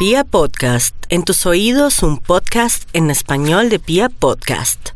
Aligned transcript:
Pia 0.00 0.24
Podcast, 0.24 0.96
en 1.10 1.24
tus 1.24 1.44
oídos 1.44 2.02
un 2.02 2.16
podcast 2.16 2.88
en 2.94 3.10
español 3.10 3.68
de 3.68 3.78
Pia 3.78 4.08
Podcast. 4.08 4.92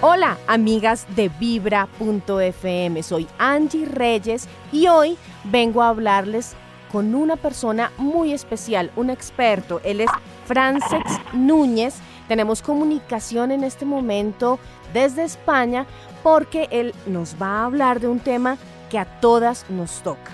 Hola 0.00 0.38
amigas 0.46 1.06
de 1.14 1.28
Vibra.fm, 1.28 3.02
soy 3.02 3.28
Angie 3.36 3.84
Reyes 3.84 4.48
y 4.72 4.88
hoy 4.88 5.18
vengo 5.44 5.82
a 5.82 5.90
hablarles 5.90 6.54
con 6.90 7.14
una 7.14 7.36
persona 7.36 7.92
muy 7.98 8.32
especial, 8.32 8.90
un 8.96 9.10
experto. 9.10 9.82
Él 9.84 10.00
es 10.00 10.10
Francex 10.46 11.20
Núñez. 11.34 11.96
Tenemos 12.26 12.62
comunicación 12.62 13.52
en 13.52 13.64
este 13.64 13.84
momento 13.84 14.58
desde 14.94 15.24
España 15.24 15.84
porque 16.22 16.68
él 16.70 16.94
nos 17.04 17.34
va 17.34 17.60
a 17.60 17.64
hablar 17.66 18.00
de 18.00 18.08
un 18.08 18.18
tema 18.18 18.56
que 18.88 18.98
a 18.98 19.20
todas 19.20 19.68
nos 19.68 20.02
toca. 20.02 20.32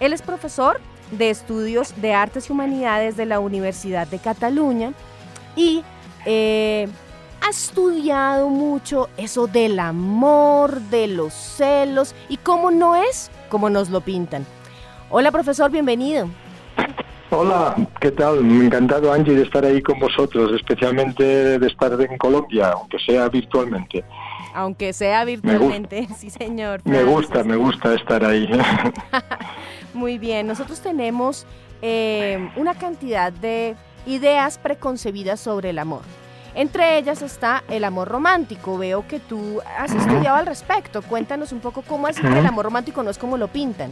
Él 0.00 0.14
es 0.14 0.22
profesor 0.22 0.80
de 1.12 1.30
Estudios 1.30 1.94
de 2.00 2.14
Artes 2.14 2.48
y 2.48 2.52
Humanidades 2.52 3.16
de 3.16 3.26
la 3.26 3.38
Universidad 3.38 4.06
de 4.08 4.18
Cataluña 4.18 4.92
y 5.54 5.84
eh, 6.26 6.88
ha 7.40 7.50
estudiado 7.50 8.48
mucho 8.48 9.08
eso 9.16 9.46
del 9.46 9.78
amor, 9.78 10.80
de 10.82 11.06
los 11.06 11.32
celos 11.32 12.14
y 12.28 12.36
cómo 12.36 12.70
no 12.70 12.96
es 12.96 13.30
como 13.48 13.68
nos 13.70 13.90
lo 13.90 14.00
pintan. 14.00 14.46
Hola 15.10 15.30
profesor, 15.30 15.70
bienvenido. 15.70 16.28
Hola, 17.30 17.74
¿qué 18.00 18.10
tal? 18.10 18.44
Me 18.44 18.66
encantado 18.66 19.10
Angie 19.10 19.34
de 19.34 19.42
estar 19.42 19.64
ahí 19.64 19.80
con 19.80 19.98
vosotros, 19.98 20.52
especialmente 20.54 21.58
de 21.58 21.66
estar 21.66 21.92
en 21.98 22.18
Colombia, 22.18 22.72
aunque 22.72 22.98
sea 22.98 23.28
virtualmente. 23.30 24.04
Aunque 24.54 24.92
sea 24.92 25.24
virtualmente, 25.24 26.08
sí 26.18 26.28
señor. 26.28 26.82
Me 26.84 27.02
gusta, 27.02 27.42
me 27.42 27.56
gusta 27.56 27.94
estar 27.94 28.22
ahí. 28.24 28.46
Muy 29.94 30.18
bien, 30.18 30.46
nosotros 30.46 30.80
tenemos 30.80 31.46
eh, 31.82 32.50
una 32.56 32.74
cantidad 32.74 33.32
de 33.32 33.76
ideas 34.06 34.58
preconcebidas 34.58 35.40
sobre 35.40 35.70
el 35.70 35.78
amor. 35.78 36.02
Entre 36.54 36.98
ellas 36.98 37.22
está 37.22 37.64
el 37.68 37.82
amor 37.84 38.08
romántico. 38.08 38.76
Veo 38.76 39.06
que 39.08 39.20
tú 39.20 39.60
has 39.78 39.94
estudiado 39.94 40.36
al 40.36 40.46
respecto. 40.46 41.00
Cuéntanos 41.00 41.50
un 41.52 41.60
poco 41.60 41.82
cómo 41.82 42.06
que 42.08 42.20
el 42.20 42.46
amor 42.46 42.66
romántico 42.66 43.02
no 43.02 43.10
es 43.10 43.16
como 43.16 43.38
lo 43.38 43.48
pintan. 43.48 43.90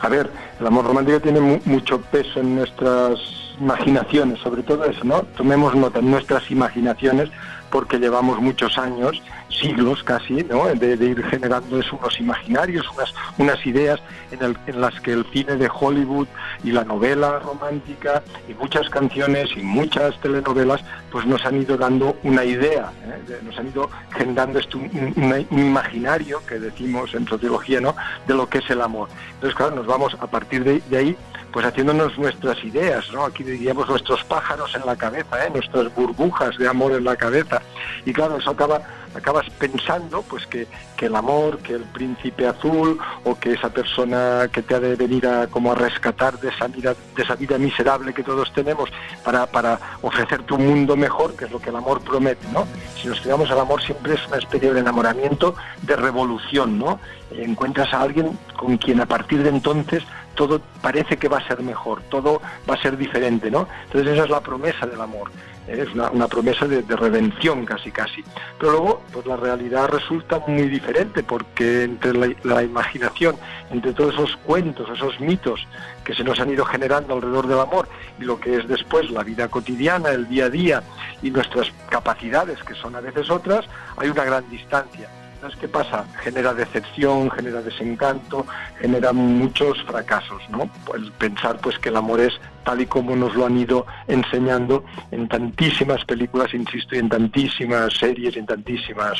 A 0.00 0.08
ver, 0.08 0.30
el 0.60 0.66
amor 0.66 0.84
romántico 0.84 1.20
tiene 1.20 1.40
mucho 1.64 2.00
peso 2.00 2.40
en 2.40 2.54
nuestras 2.54 3.18
imaginaciones, 3.60 4.38
sobre 4.40 4.62
todo 4.62 4.84
eso, 4.84 5.02
¿no? 5.04 5.22
Tomemos 5.36 5.74
nota 5.74 5.98
en 5.98 6.10
nuestras 6.10 6.48
imaginaciones 6.50 7.30
porque 7.70 7.98
llevamos 7.98 8.40
muchos 8.40 8.78
años, 8.78 9.22
siglos 9.48 10.02
casi, 10.02 10.44
¿no? 10.44 10.66
de, 10.66 10.94
ir 10.94 11.24
generando 11.24 11.76
unos 11.76 12.20
imaginarios, 12.20 12.86
unas, 12.94 13.14
unas 13.38 13.66
ideas 13.66 14.00
en, 14.30 14.56
en, 14.66 14.80
las 14.80 15.00
que 15.00 15.12
el 15.12 15.24
cine 15.32 15.56
de 15.56 15.70
Hollywood 15.72 16.26
y 16.62 16.72
la 16.72 16.84
novela 16.84 17.38
romántica 17.38 18.22
y 18.48 18.54
muchas 18.54 18.88
canciones 18.90 19.50
y 19.56 19.62
muchas 19.62 20.18
telenovelas 20.20 20.80
pues 21.10 21.26
nos 21.26 21.44
han 21.44 21.60
ido 21.62 21.76
dando 21.76 22.16
una 22.22 22.44
idea, 22.44 22.92
¿eh? 23.04 23.40
nos 23.42 23.58
han 23.58 23.68
ido 23.68 23.88
generando 24.16 24.58
esto, 24.58 24.78
un, 24.78 25.46
imaginario 25.50 26.44
que 26.46 26.58
decimos 26.58 27.14
en 27.14 27.26
sociología, 27.26 27.80
¿no? 27.80 27.94
de 28.26 28.34
lo 28.34 28.48
que 28.48 28.58
es 28.58 28.70
el 28.70 28.82
amor. 28.82 29.08
Entonces, 29.34 29.56
claro, 29.56 29.76
nos 29.76 29.86
vamos 29.86 30.16
a 30.20 30.26
partir 30.26 30.64
de, 30.64 30.82
de 30.90 30.96
ahí 30.96 31.16
pues 31.56 31.64
haciéndonos 31.64 32.18
nuestras 32.18 32.62
ideas, 32.64 33.10
¿no? 33.14 33.24
Aquí 33.24 33.42
diríamos 33.42 33.88
nuestros 33.88 34.22
pájaros 34.24 34.74
en 34.74 34.84
la 34.84 34.94
cabeza, 34.94 35.46
¿eh? 35.46 35.50
nuestras 35.50 35.94
burbujas 35.94 36.58
de 36.58 36.68
amor 36.68 36.92
en 36.92 37.04
la 37.04 37.16
cabeza. 37.16 37.55
Y 38.04 38.12
claro, 38.12 38.38
eso 38.38 38.50
acaba, 38.50 38.80
acabas 39.14 39.48
pensando 39.58 40.22
pues 40.22 40.46
que, 40.46 40.66
el 41.00 41.16
amor, 41.16 41.58
que 41.58 41.74
el 41.74 41.82
príncipe 41.82 42.46
azul 42.46 42.98
o 43.24 43.34
que 43.34 43.52
esa 43.52 43.70
persona 43.70 44.48
que 44.52 44.62
te 44.62 44.74
ha 44.74 44.80
de 44.80 44.94
venir 44.94 45.26
a 45.26 45.46
como 45.46 45.72
a 45.72 45.74
rescatar 45.74 46.38
de 46.38 46.48
esa 46.48 46.68
vida, 46.68 46.94
de 47.14 47.22
esa 47.22 47.34
vida 47.34 47.58
miserable 47.58 48.14
que 48.14 48.22
todos 48.22 48.52
tenemos 48.52 48.90
para, 49.24 49.78
ofrecerte 50.02 50.54
un 50.54 50.66
mundo 50.66 50.96
mejor, 50.96 51.34
que 51.36 51.46
es 51.46 51.50
lo 51.50 51.60
que 51.60 51.70
el 51.70 51.76
amor 51.76 52.00
promete, 52.00 52.46
¿no? 52.52 52.66
Si 53.00 53.08
nos 53.08 53.20
fijamos 53.20 53.50
al 53.50 53.60
amor 53.60 53.82
siempre 53.82 54.14
es 54.14 54.26
una 54.28 54.38
especie 54.38 54.72
de 54.72 54.80
enamoramiento 54.80 55.54
de 55.82 55.96
revolución, 55.96 56.78
¿no? 56.78 56.98
Encuentras 57.30 57.92
a 57.92 58.02
alguien 58.02 58.38
con 58.56 58.76
quien 58.78 59.00
a 59.00 59.06
partir 59.06 59.42
de 59.42 59.48
entonces 59.48 60.02
todo 60.36 60.60
parece 60.80 61.16
que 61.16 61.28
va 61.28 61.38
a 61.38 61.48
ser 61.48 61.62
mejor, 61.62 62.02
todo 62.08 62.40
va 62.68 62.74
a 62.74 62.82
ser 62.82 62.96
diferente, 62.96 63.50
¿no? 63.50 63.66
Entonces 63.86 64.12
esa 64.12 64.24
es 64.24 64.30
la 64.30 64.40
promesa 64.40 64.86
del 64.86 65.00
amor. 65.00 65.30
Es 65.68 65.88
una, 65.94 66.28
promesa 66.28 66.66
de, 66.66 66.82
redención 66.82 67.64
casi 67.64 67.90
casi. 67.90 68.22
Pero 68.58 68.72
luego, 68.72 69.02
pues 69.12 69.26
la 69.26 69.36
realidad 69.36 69.88
resulta 69.88 70.38
muy 70.46 70.68
diferente 70.68 71.22
porque 71.22 71.84
entre 71.84 72.12
la, 72.44 72.62
imaginación, 72.62 73.36
entre 73.70 73.92
todos 73.92 74.14
esos 74.14 74.36
cuentos, 74.38 74.88
esos 74.90 75.18
mitos 75.20 75.66
que 76.04 76.14
se 76.14 76.24
nos 76.24 76.38
han 76.38 76.50
ido 76.50 76.64
generando 76.64 77.14
alrededor 77.14 77.48
del 77.48 77.60
amor 77.60 77.88
y 78.20 78.24
lo 78.24 78.38
que 78.38 78.56
es 78.56 78.68
después 78.68 79.10
la 79.10 79.22
vida 79.22 79.48
cotidiana, 79.48 80.10
el 80.10 80.28
día 80.28 80.46
a 80.46 80.50
día 80.50 80.82
y 81.22 81.30
nuestras 81.30 81.72
capacidades, 81.90 82.62
que 82.62 82.74
son 82.74 82.94
a 82.94 83.00
veces 83.00 83.28
otras, 83.30 83.64
hay 83.96 84.08
una 84.08 84.24
gran 84.24 84.48
distancia. 84.48 85.08
¿Qué 85.54 85.68
pasa? 85.68 86.04
Genera 86.22 86.52
decepción, 86.52 87.30
genera 87.30 87.62
desencanto, 87.62 88.46
genera 88.80 89.12
muchos 89.12 89.80
fracasos, 89.84 90.42
¿no? 90.50 90.68
El 90.94 91.12
pensar 91.12 91.58
pues 91.58 91.78
que 91.78 91.90
el 91.90 91.96
amor 91.96 92.20
es 92.20 92.32
tal 92.64 92.80
y 92.80 92.86
como 92.86 93.14
nos 93.14 93.34
lo 93.36 93.46
han 93.46 93.56
ido 93.56 93.86
enseñando 94.08 94.84
en 95.12 95.28
tantísimas 95.28 96.04
películas, 96.04 96.52
insisto, 96.52 96.96
y 96.96 96.98
en 96.98 97.08
tantísimas 97.08 97.94
series, 97.94 98.34
y 98.34 98.40
en 98.40 98.46
tantísimas 98.46 99.18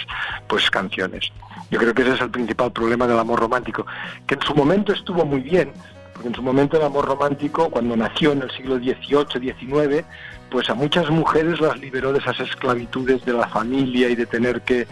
pues 0.48 0.68
canciones. 0.70 1.30
Yo 1.70 1.78
creo 1.78 1.94
que 1.94 2.02
ese 2.02 2.14
es 2.14 2.20
el 2.20 2.30
principal 2.30 2.72
problema 2.72 3.06
del 3.06 3.18
amor 3.18 3.38
romántico, 3.38 3.86
que 4.26 4.34
en 4.34 4.42
su 4.42 4.54
momento 4.54 4.92
estuvo 4.92 5.24
muy 5.24 5.40
bien, 5.40 5.72
en 6.26 6.34
su 6.34 6.42
momento 6.42 6.76
el 6.76 6.82
amor 6.82 7.06
romántico, 7.06 7.70
cuando 7.70 7.96
nació 7.96 8.32
en 8.32 8.42
el 8.42 8.50
siglo 8.50 8.76
XVIII, 8.76 9.54
XIX, 9.54 10.04
pues 10.50 10.68
a 10.70 10.74
muchas 10.74 11.10
mujeres 11.10 11.60
las 11.60 11.78
liberó 11.78 12.12
de 12.12 12.18
esas 12.18 12.38
esclavitudes 12.40 13.24
de 13.24 13.32
la 13.32 13.48
familia 13.48 14.08
y 14.08 14.14
de 14.14 14.26
tener 14.26 14.62
que, 14.62 14.86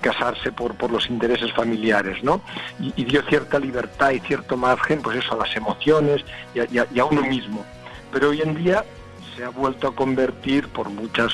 casarse 0.00 0.52
por, 0.52 0.74
los 0.90 1.08
intereses 1.08 1.52
familiares, 1.52 2.22
¿no? 2.22 2.40
Y, 2.80 3.04
dio 3.04 3.22
cierta 3.22 3.58
libertad 3.58 4.10
y 4.10 4.20
cierto 4.20 4.56
margen, 4.56 5.00
pues 5.02 5.18
eso, 5.18 5.34
a 5.34 5.46
las 5.46 5.56
emociones 5.56 6.24
y 6.54 6.78
a, 6.78 7.04
uno 7.04 7.22
mismo. 7.22 7.64
Pero 8.12 8.30
hoy 8.30 8.42
en 8.42 8.54
día 8.54 8.84
se 9.36 9.44
ha 9.44 9.48
vuelto 9.48 9.88
a 9.88 9.94
convertir 9.94 10.68
por 10.68 10.88
muchas 10.88 11.32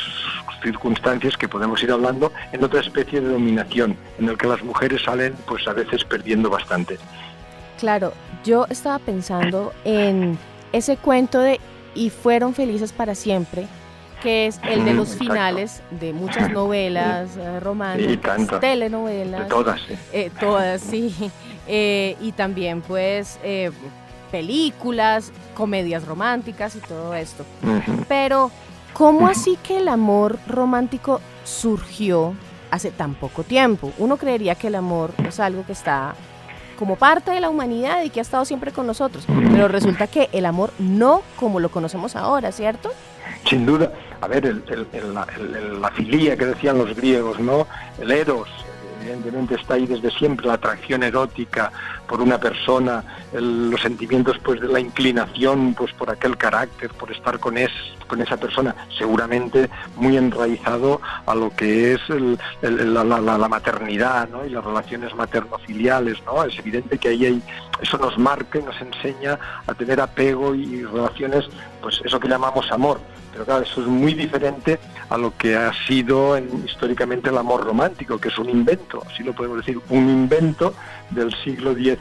circunstancias 0.63 1.37
que 1.37 1.49
podemos 1.49 1.83
ir 1.83 1.91
hablando 1.91 2.33
en 2.53 2.63
otra 2.63 2.81
especie 2.81 3.21
de 3.21 3.29
dominación 3.29 3.97
en 4.19 4.29
el 4.29 4.37
que 4.37 4.47
las 4.47 4.63
mujeres 4.63 5.03
salen 5.03 5.35
pues 5.47 5.67
a 5.67 5.73
veces 5.73 6.05
perdiendo 6.05 6.51
bastante. 6.51 6.99
Claro, 7.81 8.13
yo 8.45 8.67
estaba 8.69 8.99
pensando 8.99 9.73
en 9.85 10.39
ese 10.71 10.99
cuento 10.99 11.41
de 11.41 11.59
y 11.95 12.11
fueron 12.11 12.55
felices 12.55 12.93
para 12.93 13.15
siempre, 13.15 13.67
que 14.23 14.47
es 14.47 14.61
el 14.69 14.85
de 14.85 14.93
los 14.93 15.17
finales 15.17 15.83
de 15.91 16.13
muchas 16.13 16.51
novelas 16.53 17.31
eh, 17.39 17.59
románticas, 17.59 18.61
telenovelas. 18.61 19.49
todas, 19.49 19.81
sí. 19.81 19.95
Eh, 20.13 20.31
todas, 20.39 20.81
sí. 20.83 21.15
Eh, 21.73 22.17
y 22.21 22.33
también, 22.33 22.81
pues, 22.81 23.39
películas, 24.33 25.31
comedias 25.55 26.05
románticas 26.05 26.75
y 26.75 26.81
todo 26.81 27.15
esto. 27.15 27.45
Pero, 28.09 28.51
¿cómo 28.93 29.29
así 29.29 29.57
que 29.63 29.77
el 29.77 29.87
amor 29.87 30.37
romántico 30.49 31.21
surgió 31.45 32.35
hace 32.73 32.91
tan 32.91 33.15
poco 33.15 33.45
tiempo? 33.45 33.93
Uno 33.99 34.17
creería 34.17 34.57
que 34.57 34.67
el 34.67 34.75
amor 34.75 35.13
es 35.29 35.39
algo 35.39 35.65
que 35.65 35.73
está 35.73 36.17
como 36.81 36.97
parte 36.97 37.31
de 37.31 37.41
la 37.41 37.51
humanidad 37.51 38.03
y 38.05 38.09
que 38.09 38.21
ha 38.21 38.23
estado 38.23 38.47
siempre 38.47 38.73
con 38.73 38.87
nosotros. 38.87 39.27
Pero 39.53 39.69
resulta 39.69 40.07
que 40.07 40.31
el 40.33 40.47
amor 40.47 40.73
no 40.79 41.21
como 41.37 41.61
lo 41.61 41.69
conocemos 41.69 42.17
ahora, 42.17 42.53
¿cierto? 42.53 42.91
Sin 43.45 43.67
duda. 43.67 43.93
A 44.23 44.27
ver, 44.27 44.63
la, 45.13 45.91
filía 45.91 46.39
que 46.39 46.47
decían 46.47 46.79
los 46.79 46.97
griegos, 46.97 47.39
¿no? 47.39 47.67
El 48.01 48.11
eros, 48.11 48.49
evidentemente 49.03 49.57
está 49.57 49.75
ahí 49.75 49.87
desde 49.87 50.11
siempre, 50.11 50.47
la 50.47 50.55
atracción 50.55 51.03
erótica 51.03 51.71
por 52.11 52.21
una 52.21 52.39
persona, 52.39 53.05
los 53.33 53.81
sentimientos 53.81 54.37
pues 54.43 54.61
de 54.61 54.67
la 54.67 54.81
inclinación 54.81 55.75
pues 55.75 55.93
por 55.93 56.11
aquel 56.11 56.37
carácter, 56.37 56.91
por 56.91 57.13
estar 57.13 57.39
con, 57.39 57.57
es, 57.57 57.71
con 58.09 58.21
esa 58.21 58.37
persona, 58.37 58.75
seguramente 58.99 59.71
muy 59.95 60.17
enraizado 60.17 61.01
a 61.25 61.37
lo 61.37 61.55
que 61.55 61.93
es 61.93 62.01
la, 62.63 63.49
maternidad 63.49 64.29
y 64.45 64.51
las 64.51 64.65
relaciones 64.65 65.15
materno-filiales. 65.15 66.19
¿no? 66.27 66.43
Es 66.43 66.59
evidente 66.59 66.99
que 66.99 67.11
ahí 67.11 67.27
hay, 67.27 67.43
eso 67.81 67.97
nos 67.97 68.19
marca 68.19 68.59
y 68.59 68.65
nos 68.65 68.81
enseña 68.81 69.39
a 69.69 69.73
tener 69.75 70.01
apego 70.01 70.53
y 70.57 70.83
relaciones, 70.83 71.45
pues 71.81 72.03
eso 72.05 72.19
que 72.19 72.27
llamamos 72.27 72.73
amor 72.73 72.99
pero 73.33 73.45
claro, 73.45 73.63
eso 73.63 73.81
es 73.81 73.87
muy 73.87 74.15
diferente 74.15 74.79
a 75.09 75.17
lo 75.17 75.37
que 75.37 75.57
ha 75.57 75.73
sido 75.87 76.37
históricamente 76.65 77.31
el 77.31 77.39
amor 77.39 77.65
romántico, 77.65 78.19
que 78.19 78.29
es 78.29 78.39
un 78.39 78.49
invento, 78.49 79.03
así 79.09 79.23
lo 79.23 79.33
podemos 79.33 79.59
decir, 79.59 79.81
un 79.89 80.09
invento 80.09 80.75
del 81.11 81.33
siglo 81.45 81.75
XIX 81.75 82.00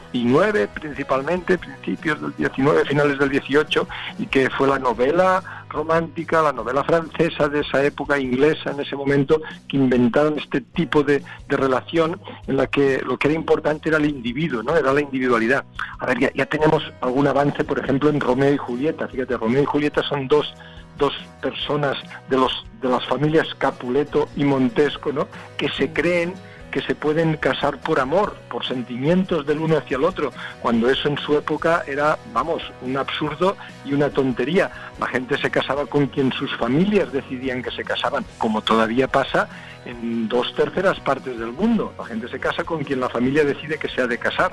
principalmente, 0.74 1.58
principios 1.58 2.20
del 2.20 2.34
XIX, 2.34 2.88
finales 2.88 3.18
del 3.18 3.30
XVIII, 3.30 3.86
y 4.18 4.26
que 4.26 4.50
fue 4.50 4.68
la 4.68 4.78
novela 4.78 5.64
romántica, 5.68 6.42
la 6.42 6.52
novela 6.52 6.82
francesa 6.84 7.48
de 7.48 7.60
esa 7.60 7.84
época, 7.84 8.18
inglesa 8.18 8.72
en 8.72 8.80
ese 8.80 8.96
momento, 8.96 9.40
que 9.68 9.76
inventaron 9.76 10.38
este 10.38 10.60
tipo 10.60 11.02
de, 11.02 11.22
relación 11.48 12.20
en 12.46 12.56
la 12.56 12.66
que 12.66 13.00
lo 13.04 13.18
que 13.18 13.28
era 13.28 13.36
importante 13.36 13.88
era 13.88 13.98
el 13.98 14.06
individuo, 14.06 14.62
¿no? 14.62 14.76
Era 14.76 14.92
la 14.92 15.00
individualidad. 15.00 15.64
A 15.98 16.06
ver, 16.06 16.18
ya, 16.18 16.32
ya 16.34 16.46
tenemos 16.46 16.82
algún 17.00 17.26
avance, 17.26 17.64
por 17.64 17.78
ejemplo, 17.78 18.08
en 18.08 18.20
Romeo 18.20 18.54
y 18.54 18.56
Julieta. 18.56 19.08
Fíjate, 19.08 19.36
Romeo 19.36 19.62
y 19.62 19.66
Julieta 19.66 20.02
son 20.02 20.26
dos 20.28 20.52
dos 20.98 21.14
personas 21.40 21.96
de 22.28 22.36
los 22.36 22.64
de 22.82 22.88
las 22.88 23.04
familias 23.06 23.48
Capuleto 23.58 24.28
y 24.36 24.44
Montesco, 24.44 25.12
¿no? 25.12 25.26
que 25.56 25.68
se 25.70 25.92
creen 25.92 26.34
que 26.70 26.80
se 26.80 26.94
pueden 26.94 27.36
casar 27.36 27.78
por 27.78 28.00
amor, 28.00 28.36
por 28.48 28.64
sentimientos 28.66 29.46
del 29.46 29.58
uno 29.58 29.76
hacia 29.76 29.96
el 29.96 30.04
otro, 30.04 30.32
cuando 30.60 30.88
eso 30.88 31.08
en 31.08 31.18
su 31.18 31.36
época 31.36 31.82
era, 31.86 32.18
vamos, 32.32 32.62
un 32.82 32.96
absurdo 32.96 33.56
y 33.84 33.92
una 33.92 34.10
tontería. 34.10 34.70
La 34.98 35.06
gente 35.06 35.36
se 35.38 35.50
casaba 35.50 35.86
con 35.86 36.06
quien 36.06 36.32
sus 36.32 36.56
familias 36.56 37.12
decidían 37.12 37.62
que 37.62 37.70
se 37.70 37.84
casaban, 37.84 38.24
como 38.38 38.62
todavía 38.62 39.08
pasa 39.08 39.48
en 39.84 40.28
dos 40.28 40.54
terceras 40.54 41.00
partes 41.00 41.38
del 41.38 41.52
mundo. 41.52 41.92
La 41.98 42.04
gente 42.04 42.28
se 42.28 42.38
casa 42.38 42.64
con 42.64 42.84
quien 42.84 43.00
la 43.00 43.08
familia 43.08 43.44
decide 43.44 43.78
que 43.78 43.88
se 43.88 44.02
ha 44.02 44.06
de 44.06 44.18
casar. 44.18 44.52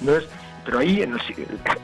Entonces, 0.00 0.28
pero 0.66 0.80
ahí 0.80 1.00
en 1.00 1.12
el, 1.12 1.20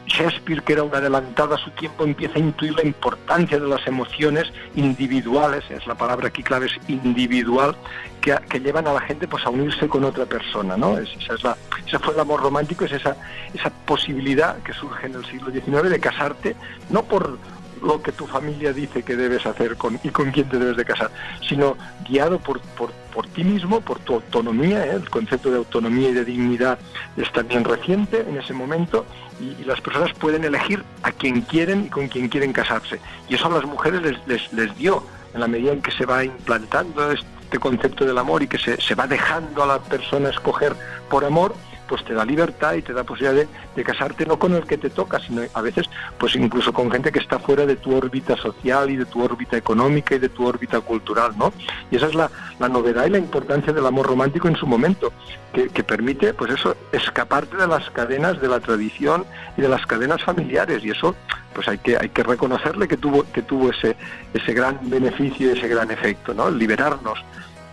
Shakespeare, 0.07 0.63
que 0.63 0.73
era 0.73 0.83
un 0.83 0.95
adelantado 0.95 1.55
a 1.55 1.59
su 1.59 1.71
tiempo, 1.71 2.05
empieza 2.05 2.35
a 2.35 2.41
intuir 2.41 2.75
la 2.75 2.85
importancia 2.85 3.59
de 3.59 3.67
las 3.67 3.87
emociones 3.87 4.53
individuales, 4.75 5.65
es 5.71 5.87
la 5.87 5.95
palabra 5.95 6.29
aquí 6.29 6.43
clave, 6.43 6.67
es 6.67 6.79
individual, 6.89 7.77
que, 8.21 8.61
llevan 8.61 8.89
a 8.89 8.93
la 8.93 9.01
gente 9.01 9.29
pues 9.29 9.47
a 9.47 9.51
unirse 9.51 9.89
con 9.89 10.05
otra 10.05 10.27
persona, 10.27 10.77
¿no? 10.77 10.99
esa, 10.99 11.35
es 11.35 11.45
la, 11.45 11.57
ese 11.87 11.99
fue 12.01 12.13
el 12.15 12.21
amor 12.21 12.43
romántico, 12.43 12.85
es 12.85 12.93
esa, 12.93 13.17
esa 13.55 13.71
posibilidad 13.71 14.61
que 14.65 14.73
surge 14.73 15.07
en 15.07 15.15
el 15.15 15.25
siglo 15.27 15.51
XIX 15.51 15.89
de 15.89 16.01
casarte, 16.01 16.57
no 16.91 17.05
por 17.05 17.39
lo 17.83 18.03
que 18.03 18.13
tu 18.13 18.27
familia 18.27 18.73
dice 18.73 19.03
que 19.03 19.17
debes 19.17 19.45
hacer 19.47 19.77
con, 19.77 19.99
y 20.03 20.09
con 20.11 20.31
quién 20.31 20.49
te 20.49 20.59
debes 20.59 20.77
de 20.77 20.85
casar, 20.85 21.11
sino 21.47 21.77
guiado 22.09 22.39
por, 22.39 22.61
por, 22.61 22.93
por 23.13 23.27
ti 23.29 23.45
mismo, 23.45 23.81
por 23.81 23.99
tu 24.01 24.15
autonomía. 24.15 24.87
¿eh? 24.87 24.93
El 24.95 25.11
concepto 25.11 25.51
de 25.51 25.59
autonomía 25.59 26.11
y 26.11 26.13
de 26.13 26.25
dignidad 26.25 26.79
es 27.17 27.31
también 27.33 27.65
reciente 27.65 28.25
en 28.29 28.37
ese 28.39 28.53
momento 28.53 29.05
y, 29.41 29.65
las 29.65 29.81
personas 29.81 30.13
pueden 30.15 30.45
elegir 30.45 30.83
a 31.03 31.13
quien 31.13 31.43
quieren 31.43 31.87
y 31.87 31.89
con 31.89 32.09
quien 32.09 32.29
quieren 32.29 32.53
casarse. 32.53 33.01
Y 33.29 33.35
eso 33.35 33.47
a 33.47 33.51
las 33.51 33.65
mujeres 33.65 34.03
les, 34.03 34.27
les, 34.27 34.53
les 34.53 34.77
dio, 34.77 35.05
en 35.35 35.41
la 35.41 35.49
medida 35.49 35.73
en 35.73 35.81
que 35.81 35.93
se 35.93 36.05
va 36.05 36.25
implantando 36.25 37.11
este 37.13 37.59
concepto 37.59 38.05
del 38.05 38.19
amor 38.19 38.43
y 38.43 38.49
que 38.49 38.59
se, 38.59 38.81
se 38.81 38.95
va 38.95 39.07
dejando 39.07 39.63
a 39.63 39.67
la 39.67 39.79
persona 39.79 40.29
escoger 40.29 40.75
por 41.09 41.25
amor, 41.25 41.55
pues 41.89 42.05
te 42.05 42.15
da 42.15 42.25
libertad 42.25 42.75
y 42.75 42.83
te 42.83 42.93
da 42.93 43.05
posibilidad 43.05 43.47
de, 43.75 43.85
casarte 43.85 44.25
no 44.27 44.39
con 44.39 44.55
el 44.55 44.65
que 44.65 44.79
te 44.79 44.91
toca, 44.91 45.19
sino 45.19 45.43
a 45.53 45.61
veces 45.61 45.89
pues 46.19 46.35
incluso 46.37 46.73
con 46.73 46.91
gente 46.91 47.13
que 47.13 47.19
está 47.19 47.39
fuera 47.39 47.67
de 47.67 47.77
tu 47.77 47.95
órbita 47.95 48.37
social 48.37 48.91
y 48.91 48.97
de 48.97 49.05
tu 49.05 49.23
órbita 49.23 49.57
económica 49.57 50.15
y 50.15 50.19
de 50.19 50.29
tu 50.29 50.47
órbita 50.47 50.81
cultural, 50.81 51.33
¿no? 51.37 51.53
Y 51.91 51.97
esa 51.97 52.07
es 52.07 52.15
la, 52.15 52.31
novedad 52.69 53.07
y 53.07 53.11
la 53.11 53.19
importancia 53.19 53.73
del 53.73 53.85
amor 53.85 54.07
romántico 54.07 54.49
en 54.49 54.57
su 54.57 54.67
momento, 54.67 55.13
que, 55.53 55.83
permite 55.83 56.33
pues 56.33 56.53
eso, 56.53 56.77
escaparte 56.93 57.57
de 57.57 57.67
las 57.67 57.91
cadenas 57.91 58.41
de 58.41 58.49
la 58.49 58.61
tradición 58.61 59.27
y 59.57 59.63
de 59.63 59.69
las 59.69 59.85
cadenas 59.85 60.23
familiares, 60.23 60.85
y 60.85 60.91
eso 60.91 61.15
pues 61.53 61.69
hay 61.69 61.79
que, 61.79 61.99
hay 61.99 62.09
que 62.09 62.23
reconocerle 62.23 62.89
que 62.89 62.97
tuvo, 62.97 63.25
que 63.33 63.43
tuvo 63.43 63.71
ese, 63.71 63.97
ese 64.33 64.55
gran 64.55 64.79
beneficio 64.83 65.49
y 65.49 65.59
ese 65.59 65.69
gran 65.69 65.91
efecto, 65.91 66.33
¿no? 66.33 66.51
Liberarnos 66.51 67.19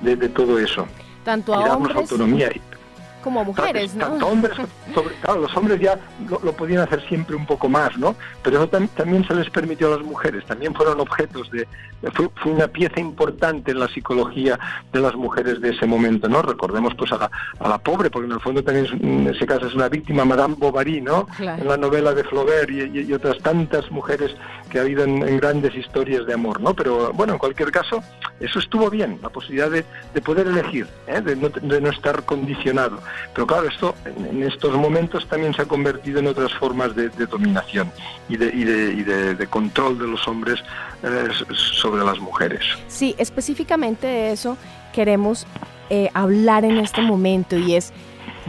de, 0.02 0.30
todo 0.30 0.60
eso. 0.60 0.88
Tanto 1.24 1.54
a 1.54 1.76
hombres, 1.76 1.96
autonomía 1.96 2.50
como 3.22 3.44
mujeres, 3.44 3.96
¿no? 3.96 4.08
Tanto 4.08 4.28
hombres, 4.28 4.58
claro, 5.22 5.42
los 5.42 5.56
hombres 5.56 5.80
ya 5.80 6.00
lo, 6.44 6.54
podían 6.54 6.82
hacer 6.82 7.06
siempre 7.08 7.36
un 7.36 7.46
poco 7.46 7.70
más, 7.70 7.98
¿no? 7.98 8.16
Pero 8.44 8.58
eso 8.58 8.70
también 8.96 9.26
se 9.28 9.36
les 9.36 9.50
permitió 9.50 9.88
a 9.88 9.98
las 9.98 10.06
mujeres, 10.06 10.46
también 10.46 10.74
fueron 10.74 11.00
objetos 11.00 11.50
de, 11.52 11.68
fue, 12.14 12.30
una 12.46 12.68
pieza 12.68 13.00
importante 13.00 13.72
en 13.72 13.80
la 13.80 13.88
psicología 13.88 14.58
de 14.92 15.00
las 15.00 15.16
mujeres 15.16 15.60
de 15.62 15.72
ese 15.72 15.86
momento, 15.86 16.30
¿no? 16.30 16.42
Recordemos 16.42 16.94
pues 16.96 17.12
a 17.12 17.18
la, 17.18 17.32
a 17.60 17.70
la 17.70 17.78
pobre, 17.78 18.10
porque 18.10 18.28
en 18.28 18.34
el 18.34 18.40
fondo 18.40 18.64
también 18.64 18.88
en 19.02 19.28
ese 19.28 19.46
caso 19.46 19.68
es 19.68 19.74
una 19.74 19.90
víctima, 19.90 20.26
Madame 20.26 20.56
Bovary, 20.58 21.02
¿no? 21.02 21.28
En 21.40 21.68
la 21.68 21.78
novela 21.78 22.14
de 22.14 22.24
Flaubert 22.24 22.70
y, 22.70 23.10
otras 23.14 23.40
tantas 23.40 23.90
mujeres 23.92 24.36
que 24.70 24.78
ha 24.78 24.82
habido 24.82 25.04
en, 25.04 25.38
grandes 25.40 25.76
historias 25.76 26.26
de 26.26 26.34
amor, 26.34 26.62
¿no? 26.62 26.74
Pero 26.74 27.12
bueno, 27.14 27.34
en 27.34 27.40
cualquier 27.40 27.72
caso, 27.72 28.02
eso 28.40 28.60
estuvo 28.60 28.90
bien, 28.90 29.20
la 29.22 29.30
posibilidad 29.30 29.70
de, 29.70 29.84
de 30.14 30.22
poder 30.22 30.48
elegir, 30.48 30.88
¿eh? 31.08 31.22
de, 31.22 31.36
no, 31.36 31.50
de 31.50 31.82
no 31.82 31.90
estar 31.90 32.24
condicionado. 32.24 33.00
Pero 33.34 33.48
claro, 33.48 33.68
esto 33.68 33.96
en, 34.06 34.44
estos 34.44 34.76
momentos 34.76 35.28
también 35.28 35.54
se 35.54 35.62
ha 35.64 35.66
convertido 35.66 36.20
en 36.20 36.28
otras 36.28 36.54
formas 36.54 36.96
de, 36.96 37.10
dominación 37.10 37.92
y 38.28 38.38
de, 38.38 39.48
control 39.50 40.00
de 40.00 40.08
los 40.08 40.28
hombres 40.28 40.60
eh, 41.04 41.28
sobre 41.54 42.04
las 42.04 42.20
mujeres. 42.20 42.62
Sí, 42.88 43.16
específicamente 43.18 44.08
de 44.08 44.32
eso 44.32 44.58
queremos 44.94 45.46
eh, 45.90 46.10
hablar 46.14 46.66
en 46.66 46.78
este 46.78 47.02
momento 47.02 47.58
y 47.58 47.76
es, 47.76 47.94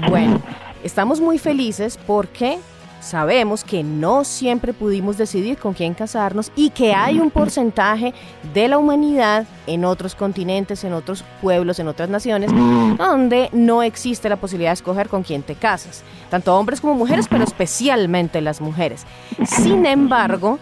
bueno, 0.08 0.40
estamos 0.82 1.20
muy 1.20 1.38
felices 1.38 1.98
porque 2.06 2.58
sabemos 3.00 3.64
que 3.64 3.82
no 3.82 4.24
siempre 4.24 4.72
pudimos 4.72 5.16
decidir 5.16 5.58
con 5.58 5.74
quién 5.74 5.94
casarnos 5.94 6.52
y 6.54 6.70
que 6.70 6.94
hay 6.94 7.18
un 7.18 7.30
porcentaje 7.30 8.14
de 8.54 8.68
la 8.68 8.78
humanidad 8.78 9.46
en 9.66 9.84
otros 9.84 10.14
continentes, 10.14 10.84
en 10.84 10.92
otros 10.92 11.24
pueblos, 11.40 11.78
en 11.78 11.88
otras 11.88 12.08
naciones, 12.08 12.50
donde 12.96 13.48
no 13.52 13.82
existe 13.82 14.28
la 14.28 14.36
posibilidad 14.36 14.70
de 14.70 14.74
escoger 14.74 15.08
con 15.08 15.22
quién 15.22 15.42
te 15.42 15.54
casas, 15.54 16.02
tanto 16.28 16.56
hombres 16.56 16.80
como 16.80 16.94
mujeres, 16.94 17.26
pero 17.28 17.44
especialmente 17.44 18.40
las 18.40 18.60
mujeres. 18.60 19.06
Sin 19.46 19.86
embargo, 19.86 20.58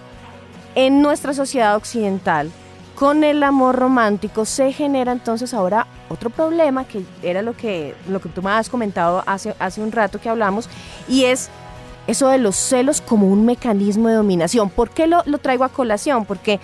en 0.75 1.03
nuestra 1.03 1.35
sociedad 1.35 1.77
occidental, 1.77 2.51
con 2.99 3.23
el 3.23 3.45
amor 3.45 3.77
romántico 3.77 4.45
se 4.45 4.73
genera 4.73 5.13
entonces 5.13 5.55
ahora 5.55 5.87
otro 6.09 6.31
problema 6.31 6.85
que 6.85 7.05
era 7.23 7.43
lo 7.43 7.57
que, 7.57 7.95
lo 8.09 8.21
que 8.21 8.29
tú 8.29 8.43
me 8.43 8.51
has 8.51 8.69
comentado 8.69 9.23
hace, 9.25 9.55
hace 9.61 9.81
un 9.81 9.93
rato 9.93 10.21
que 10.21 10.29
hablamos 10.29 10.69
y 11.09 11.25
es 11.25 11.49
eso 12.09 12.29
de 12.29 12.39
los 12.39 12.57
celos 12.57 13.03
como 13.03 13.29
un 13.29 13.45
mecanismo 13.45 14.09
de 14.09 14.15
dominación. 14.15 14.71
¿Por 14.71 14.91
qué 14.91 15.07
lo, 15.07 15.23
traigo 15.39 15.63
a 15.65 15.69
colación? 15.69 16.25
Porque 16.25 16.59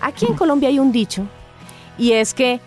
aquí 0.00 0.26
en 0.26 0.34
Colombia 0.34 0.68
hay 0.68 0.78
un 0.78 0.92
dicho 0.92 1.24
y 1.96 2.12
es 2.12 2.34
que 2.34 2.60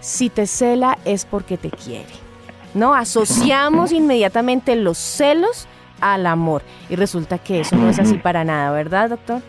si 0.00 0.28
te 0.28 0.46
cela 0.48 0.98
es 1.04 1.24
porque 1.24 1.56
te 1.56 1.70
quiere. 1.70 2.28
¿No? 2.74 2.94
Asociamos 2.94 3.92
inmediatamente 3.92 4.76
los 4.76 4.98
celos 4.98 5.66
al 6.00 6.26
amor 6.26 6.62
y 6.90 6.96
resulta 6.96 7.38
que 7.38 7.60
eso 7.60 7.76
no 7.76 7.88
es 7.88 7.98
así 7.98 8.18
para 8.18 8.44
nada, 8.44 8.70
¿verdad, 8.72 9.10
doctor? 9.10 9.40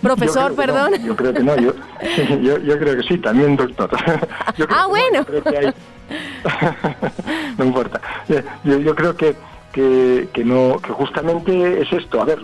Profesor, 0.00 0.54
perdón. 0.54 0.92
yo 1.04 1.16
creo 1.16 1.34
que 1.34 1.42
no, 1.42 1.56
yo, 1.56 1.74
creo 2.78 2.96
que 2.96 3.02
sí, 3.02 3.18
también 3.18 3.56
doctor. 3.56 3.90
ah, 4.70 4.86
bueno. 4.86 5.26
no 7.58 7.64
importa. 7.64 8.00
yo 8.64 8.94
creo 8.94 9.16
que 9.16 9.36
que, 9.72 10.28
que, 10.32 10.44
no 10.44 10.78
que 10.78 10.92
justamente 10.92 11.82
es 11.82 11.92
esto. 11.92 12.20
A 12.20 12.24
ver 12.24 12.40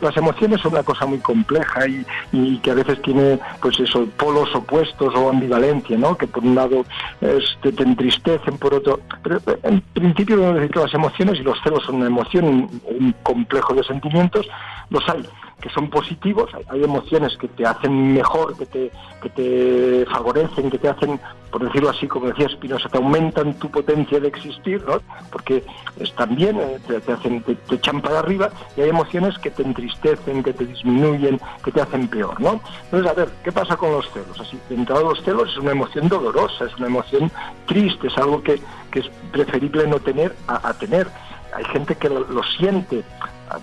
las 0.00 0.16
emociones 0.16 0.60
son 0.60 0.72
una 0.72 0.82
cosa 0.82 1.06
muy 1.06 1.18
compleja 1.18 1.86
y, 1.86 2.04
y, 2.32 2.58
que 2.58 2.70
a 2.70 2.74
veces 2.74 3.00
tiene 3.02 3.38
pues 3.60 3.78
eso 3.80 4.06
polos 4.16 4.54
opuestos 4.54 5.14
o 5.14 5.30
ambivalencia 5.30 5.96
no 5.96 6.16
que 6.16 6.26
por 6.26 6.44
un 6.44 6.54
lado 6.54 6.84
este, 7.20 7.72
te 7.72 7.82
entristecen 7.82 8.58
por 8.58 8.74
otro 8.74 9.00
pero 9.22 9.40
en 9.62 9.80
principio 9.92 10.52
decir 10.54 10.70
que 10.70 10.80
las 10.80 10.94
emociones 10.94 11.38
y 11.38 11.42
los 11.42 11.58
celos 11.62 11.84
son 11.84 11.96
una 11.96 12.06
emoción 12.06 12.68
un 12.84 13.14
complejo 13.22 13.74
de 13.74 13.84
sentimientos 13.84 14.46
los 14.90 15.08
hay 15.08 15.24
que 15.60 15.68
son 15.70 15.90
positivos, 15.90 16.50
hay, 16.68 16.84
emociones 16.84 17.36
que 17.36 17.48
te 17.48 17.66
hacen 17.66 18.14
mejor, 18.14 18.56
que 18.56 18.66
te, 18.66 18.92
que 19.20 19.28
te 19.30 20.06
favorecen, 20.06 20.70
que 20.70 20.78
te 20.78 20.88
hacen, 20.88 21.18
por 21.50 21.64
decirlo 21.64 21.90
así, 21.90 22.06
como 22.06 22.28
decía 22.28 22.48
Spinoza, 22.48 22.88
te 22.88 22.98
aumentan 22.98 23.54
tu 23.54 23.68
potencia 23.68 24.20
de 24.20 24.28
existir, 24.28 24.84
¿no? 24.86 25.00
porque 25.32 25.64
están 25.98 26.36
bien, 26.36 26.60
eh, 26.60 26.78
te, 26.86 27.12
hacen, 27.12 27.42
te, 27.42 27.56
echan 27.74 28.00
para 28.00 28.20
arriba, 28.20 28.50
y 28.76 28.82
hay 28.82 28.90
emociones 28.90 29.36
que 29.38 29.50
te 29.50 29.64
entristecen, 29.64 30.44
que 30.44 30.52
te 30.52 30.64
disminuyen, 30.64 31.40
que 31.64 31.72
te 31.72 31.80
hacen 31.80 32.06
peor. 32.06 32.40
¿no? 32.40 32.60
Entonces, 32.84 33.10
a 33.10 33.14
ver, 33.14 33.28
¿qué 33.42 33.50
pasa 33.50 33.76
con 33.76 33.90
los 33.90 34.08
celos? 34.12 34.38
Así, 34.40 34.58
de 34.68 34.76
entrada 34.76 35.02
los 35.02 35.22
celos 35.24 35.50
es 35.50 35.58
una 35.58 35.72
emoción 35.72 36.08
dolorosa, 36.08 36.66
es 36.66 36.76
una 36.76 36.86
emoción 36.86 37.32
triste, 37.66 38.06
es 38.06 38.16
algo 38.16 38.42
que, 38.44 38.60
que 38.92 39.00
es 39.00 39.10
preferible 39.32 39.88
no 39.88 39.98
tener 39.98 40.36
a, 40.46 40.72
tener. 40.74 41.08
Hay 41.52 41.64
gente 41.64 41.96
que 41.96 42.08
lo 42.08 42.42
siente, 42.58 43.02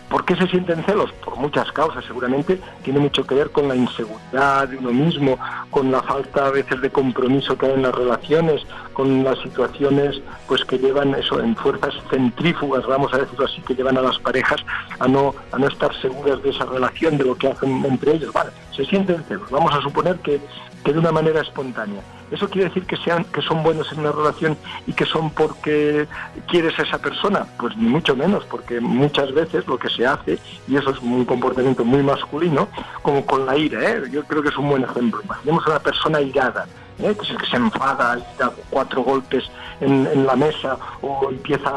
¿Por 0.10 0.26
qué 0.26 0.36
se 0.36 0.48
sienten 0.48 0.84
celos? 0.84 1.12
Por 1.24 1.38
muchas 1.38 1.72
causas, 1.72 2.04
seguramente 2.06 2.60
tiene 2.84 3.00
mucho 3.00 3.26
que 3.26 3.36
ver 3.36 3.52
con 3.52 3.68
la 3.68 3.76
inseguridad 3.76 4.68
de 4.68 4.78
uno 4.78 4.92
mismo, 4.92 5.38
con 5.70 5.92
la 5.92 6.02
falta 6.02 6.48
a 6.48 6.52
veces 6.52 6.82
de 6.82 6.90
compromiso 6.90 7.58
que 7.58 7.68
hay 7.68 7.74
en 7.74 7.84
las 7.84 7.94
relaciones, 7.94 8.66
con 8.96 9.24
las 9.24 9.38
situaciones 9.40 10.22
pues 10.48 10.64
que 10.66 10.80
llevan 10.80 11.14
eso 11.14 11.40
en 11.40 11.56
fuerzas 11.56 11.94
centrífugas, 12.10 12.88
vamos 12.88 13.14
a 13.14 13.18
decirlo 13.18 13.46
así, 13.46 13.62
que 13.62 13.76
llevan 13.76 13.98
a 13.98 14.02
las 14.02 14.18
parejas 14.20 14.62
a 15.00 15.08
no, 15.08 15.36
a 15.52 15.60
no 15.60 15.68
estar 15.68 15.94
seguras 16.02 16.42
de 16.42 16.50
esa 16.50 16.66
relación, 16.66 17.18
de 17.18 17.26
lo 17.26 17.36
que 17.36 17.50
hacen 17.50 17.86
entre 17.86 18.14
ellos. 18.14 18.34
Vale, 18.34 18.52
se 18.76 18.86
sienten 18.86 19.24
celos. 19.26 19.52
Vamos 19.52 19.74
a 19.76 19.82
suponer 19.82 20.16
que, 20.20 20.40
que 20.84 20.94
de 20.94 21.00
una 21.00 21.12
manera 21.12 21.42
espontánea. 21.42 22.02
¿Eso 22.32 22.50
quiere 22.50 22.70
decir 22.70 22.86
que, 22.86 22.98
sean, 22.98 23.24
que 23.26 23.42
son 23.42 23.62
buenos 23.64 23.92
en 23.92 24.00
una 24.00 24.12
relación 24.12 24.58
y 24.88 24.94
que 24.94 25.06
son 25.06 25.30
porque 25.30 26.08
quieres 26.48 26.78
a 26.80 26.84
esa 26.84 26.98
persona? 26.98 27.46
Pues 27.60 27.76
ni 27.78 27.88
mucho 27.88 28.16
menos, 28.16 28.46
porque 28.46 28.80
muchas 28.80 29.32
veces 29.34 29.68
lo 29.68 29.78
que 29.78 29.90
se 29.90 30.08
hace, 30.08 30.40
y 30.68 30.76
eso 30.76 30.90
es 30.90 31.00
un 31.00 31.26
comportamiento 31.26 31.84
muy 31.86 32.02
masculino, 32.02 32.68
como 33.04 33.26
con 33.26 33.46
la 33.46 33.58
ira, 33.58 33.92
¿eh? 33.92 34.04
yo 34.10 34.24
creo 34.24 34.42
que 34.42 34.50
es 34.50 34.58
un 34.58 34.70
buen 34.70 34.84
ejemplo. 34.84 35.22
Imaginemos 35.24 35.68
a 35.68 35.72
una 35.72 35.80
persona 35.80 36.22
irada, 36.22 36.66
¿eh? 37.00 37.16
que, 37.16 37.38
que 37.38 37.46
se 37.46 37.58
enfada 37.58 38.18
y 38.18 38.38
da 38.38 38.52
cuatro 38.70 39.04
golpes 39.04 39.44
en, 39.82 40.26
la 40.26 40.36
mesa 40.36 40.78
o 41.02 41.30
empieza 41.30 41.70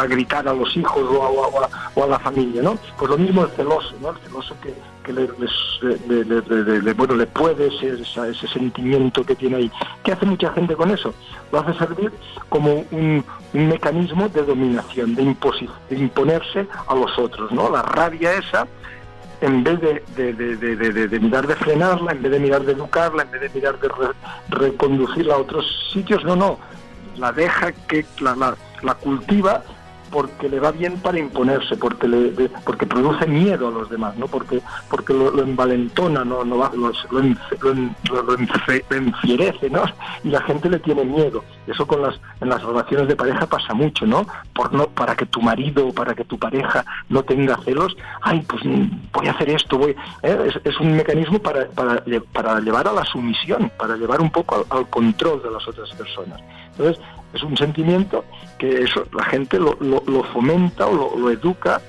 a 0.00 0.06
gritar 0.06 0.46
a 0.48 0.54
los 0.54 0.76
hijos 0.76 1.02
o 1.02 2.02
a, 2.02 2.06
la 2.06 2.18
familia, 2.18 2.62
¿no? 2.62 2.78
Pues 2.98 3.10
lo 3.10 3.18
mismo 3.18 3.44
el 3.44 3.50
celoso, 3.50 3.94
¿no? 4.00 4.10
El 4.10 4.18
celoso 4.18 4.54
que, 4.62 4.74
que 5.04 5.12
le, 5.12 6.92
bueno, 6.92 7.14
le 7.14 7.26
puede 7.26 7.70
ser 7.78 8.00
ese 8.00 8.48
sentimiento 8.48 9.24
que 9.24 9.34
tiene 9.34 9.56
ahí. 9.56 9.72
¿Qué 10.02 10.12
hace 10.12 10.26
mucha 10.26 10.52
gente 10.52 10.74
con 10.74 10.90
eso? 10.90 11.14
Lo 11.52 11.60
hace 11.60 11.78
servir 11.78 12.12
como 12.48 12.84
un, 12.90 13.24
mecanismo 13.52 14.28
de 14.28 14.42
dominación, 14.42 15.14
de, 15.14 15.22
de 15.90 15.96
imponerse 15.96 16.66
a 16.86 16.94
los 16.94 17.16
otros, 17.18 17.52
¿no? 17.52 17.70
La 17.70 17.82
rabia 17.82 18.32
esa 18.32 18.66
en 19.44 19.62
vez 19.62 19.80
de, 19.80 20.02
de, 20.16 21.20
mirar 21.20 21.46
de 21.46 21.54
frenarla, 21.54 22.12
en 22.12 22.22
vez 22.22 22.32
de 22.32 22.40
mirar 22.40 22.62
de 22.64 22.72
educarla, 22.72 23.24
en 23.24 23.30
vez 23.30 23.40
de 23.42 23.50
mirar 23.50 23.78
de 23.78 23.88
reconducirla 24.48 25.34
a 25.34 25.38
otros 25.38 25.66
sitios, 25.92 26.24
no, 26.24 26.34
no, 26.34 26.58
la 27.18 27.30
deja 27.30 27.72
que 27.72 28.06
la 28.20 28.94
cultiva 28.94 29.62
porque 30.14 30.48
le 30.48 30.60
va 30.60 30.70
bien 30.70 30.96
para 31.00 31.18
imponerse, 31.18 31.76
porque 31.76 32.06
le, 32.06 32.48
porque 32.64 32.86
produce 32.86 33.26
miedo 33.26 33.66
a 33.66 33.70
los 33.72 33.90
demás, 33.90 34.16
¿no? 34.16 34.28
Porque 34.28 34.62
porque 34.88 35.12
lo, 35.12 35.42
envalentona, 35.42 36.24
no, 36.24 36.44
no 36.44 36.56
lo, 36.56 36.92
lo, 37.10 38.34
enfierece, 38.90 39.70
¿no? 39.70 39.82
Y 40.22 40.28
la 40.28 40.40
gente 40.42 40.70
le 40.70 40.78
tiene 40.78 41.04
miedo. 41.04 41.42
Eso 41.66 41.84
con 41.84 42.00
las 42.00 42.14
en 42.40 42.48
las 42.48 42.62
relaciones 42.62 43.08
de 43.08 43.16
pareja 43.16 43.44
pasa 43.46 43.74
mucho, 43.74 44.06
¿no? 44.06 44.24
Por 44.54 44.72
no 44.72 44.86
para 44.86 45.16
que 45.16 45.26
tu 45.26 45.42
marido, 45.42 45.92
para 45.92 46.14
que 46.14 46.24
tu 46.24 46.38
pareja 46.38 46.84
no 47.08 47.24
tenga 47.24 47.56
celos, 47.64 47.96
ay, 48.22 48.40
pues 48.48 48.62
voy 49.12 49.26
a 49.26 49.32
hacer 49.32 49.50
esto, 49.50 49.78
voy, 49.78 49.96
¿eh? 50.22 50.48
es, 50.62 50.78
un 50.78 50.94
mecanismo 50.94 51.40
para, 51.40 51.66
para, 51.70 52.04
para 52.32 52.60
llevar 52.60 52.86
a 52.86 52.92
la 52.92 53.04
sumisión, 53.04 53.68
para 53.76 53.96
llevar 53.96 54.20
un 54.20 54.30
poco 54.30 54.64
al 54.70 54.88
control 54.90 55.42
de 55.42 55.50
las 55.50 55.66
otras 55.66 55.90
personas. 55.94 56.40
Entonces, 56.76 57.02
es 57.34 57.42
un 57.42 57.56
sentimiento 57.56 58.24
que 58.58 58.82
eso 58.82 59.06
la 59.12 59.24
gente 59.24 59.58
lo, 59.58 59.76
lo, 59.80 60.24
fomenta 60.24 60.86
o 60.86 61.18
lo, 61.18 61.30
educa 61.30 61.80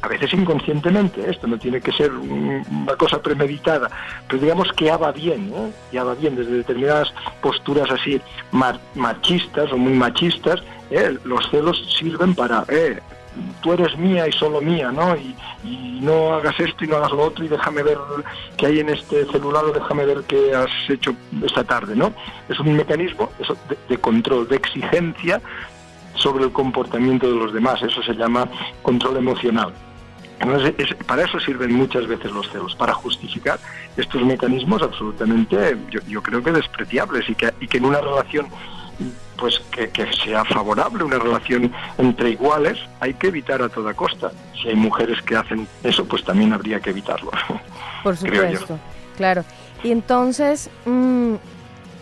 a 0.00 0.08
veces 0.08 0.34
inconscientemente, 0.34 1.30
esto 1.30 1.46
no 1.46 1.58
tiene 1.58 1.80
que 1.80 1.90
ser 1.90 2.12
una 2.12 2.94
cosa 2.98 3.22
premeditada, 3.22 3.88
pero 4.28 4.42
digamos 4.42 4.70
que 4.72 4.84
ya 4.84 4.98
bien, 5.12 5.50
¿eh? 5.54 5.72
ya 5.92 6.04
va 6.04 6.14
bien 6.14 6.36
desde 6.36 6.52
determinadas 6.52 7.12
posturas 7.40 7.90
así 7.90 8.20
machistas 8.94 9.72
o 9.72 9.78
muy 9.78 9.94
machistas, 9.94 10.62
¿eh? 10.90 11.16
los 11.24 11.48
celos 11.50 11.82
sirven 11.98 12.34
para, 12.34 12.66
eh, 12.68 13.00
tú 13.60 13.72
eres 13.72 13.96
mía 13.96 14.28
y 14.28 14.32
solo 14.32 14.60
mía, 14.60 14.90
¿no? 14.92 15.16
Y, 15.16 15.34
no 16.04 16.34
hagas 16.34 16.60
esto 16.60 16.84
y 16.84 16.88
no 16.88 16.96
hagas 16.96 17.12
lo 17.12 17.22
otro 17.22 17.46
y 17.46 17.48
déjame 17.48 17.82
ver 17.82 17.96
qué 18.58 18.66
hay 18.66 18.80
en 18.80 18.90
este 18.90 19.24
celular 19.24 19.64
o 19.64 19.72
déjame 19.72 20.04
ver 20.04 20.22
qué 20.28 20.54
has 20.54 20.68
hecho 20.90 21.14
esta 21.42 21.64
tarde, 21.64 21.96
¿no? 21.96 22.12
Es 22.46 22.60
un 22.60 22.76
mecanismo 22.76 23.30
de, 23.88 23.96
control, 23.96 24.46
de 24.46 24.56
exigencia 24.56 25.40
sobre 26.14 26.44
el 26.44 26.52
comportamiento 26.52 27.26
de 27.26 27.36
los 27.36 27.54
demás, 27.54 27.80
eso 27.82 28.02
se 28.02 28.12
llama 28.12 28.46
control 28.82 29.16
emocional. 29.16 29.72
para 31.06 31.24
eso 31.24 31.40
sirven 31.40 31.72
muchas 31.72 32.06
veces 32.06 32.30
los 32.32 32.50
celos, 32.50 32.74
para 32.74 32.92
justificar 32.92 33.58
estos 33.96 34.22
mecanismos 34.22 34.82
absolutamente, 34.82 35.78
yo, 36.06 36.22
creo 36.22 36.42
que 36.42 36.52
despreciables 36.52 37.30
y 37.30 37.34
que, 37.34 37.54
y 37.60 37.66
que 37.66 37.78
en 37.78 37.86
una 37.86 38.02
relación 38.02 38.48
pues 39.36 39.60
que, 39.70 39.90
sea 40.24 40.44
favorable 40.44 41.04
una 41.04 41.18
relación 41.18 41.72
entre 41.98 42.30
iguales, 42.30 42.78
hay 43.00 43.14
que 43.14 43.28
evitar 43.28 43.62
a 43.62 43.68
toda 43.68 43.94
costa. 43.94 44.32
Si 44.60 44.68
hay 44.68 44.76
mujeres 44.76 45.20
que 45.22 45.36
hacen 45.36 45.66
eso, 45.82 46.04
pues 46.04 46.24
también 46.24 46.52
habría 46.52 46.80
que 46.80 46.90
evitarlo. 46.90 47.30
Por 48.02 48.16
supuesto, 48.16 48.78
claro. 49.16 49.44
Y 49.82 49.90
entonces, 49.90 50.70
mm, 50.86 51.34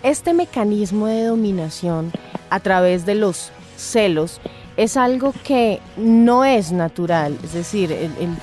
este 0.03 0.35
mecanismo 0.35 1.07
de 1.07 1.25
dominación 1.25 2.13
a 2.51 2.61
través 2.61 3.07
de 3.07 3.15
los 3.15 3.53
celos 3.77 4.41
es 4.77 4.97
algo 4.97 5.35
que 5.45 5.81
no 5.97 6.45
es 6.45 6.73
natural, 6.73 7.39
es 7.43 7.53
decir, 7.53 7.95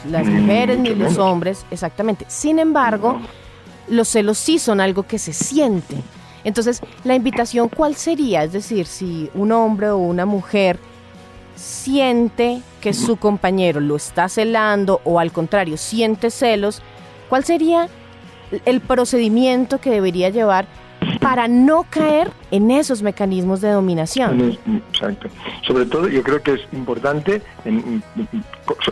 las 0.10 0.26
mm, 0.26 0.30
mujeres 0.30 0.80
ni 0.80 0.94
los 0.94 1.18
hombres, 1.18 1.66
exactamente. 1.72 2.26
Sin 2.28 2.60
embargo, 2.60 3.20
los 3.88 4.08
celos 4.08 4.38
sí 4.38 4.60
son 4.60 4.80
algo 4.80 5.04
que 5.04 5.18
se 5.18 5.34
siente. 5.34 5.96
Entonces, 6.44 6.82
la 7.04 7.16
invitación, 7.16 7.70
¿cuál 7.70 7.96
sería? 7.96 8.44
Es 8.44 8.54
decir, 8.54 8.86
si 8.86 9.30
un 9.34 9.52
hombre 9.52 9.90
o 9.90 9.98
una 9.98 10.26
mujer 10.26 10.80
siente 11.56 12.62
que 12.80 12.94
su 12.94 13.18
compañero 13.18 13.82
lo 13.82 13.98
está 13.98 14.30
celando 14.30 15.02
o 15.04 15.20
al 15.20 15.32
contrario, 15.32 15.78
siente 15.78 16.32
celos, 16.32 16.82
¿cuál 17.28 17.44
sería 17.44 17.90
el 18.66 18.82
procedimiento 18.82 19.80
que 19.80 19.92
debería 19.92 20.30
llevar 20.30 20.66
para 21.20 21.48
no 21.48 21.86
caer 21.90 22.32
en 22.52 22.72
esos 22.72 23.02
mecanismos 23.02 23.62
de 23.62 23.72
dominación. 23.72 24.58
Exacto. 24.92 25.30
Sobre 25.66 25.86
todo 25.86 26.08
yo 26.08 26.24
creo 26.24 26.42
que 26.42 26.54
es 26.54 26.62
importante, 26.72 27.42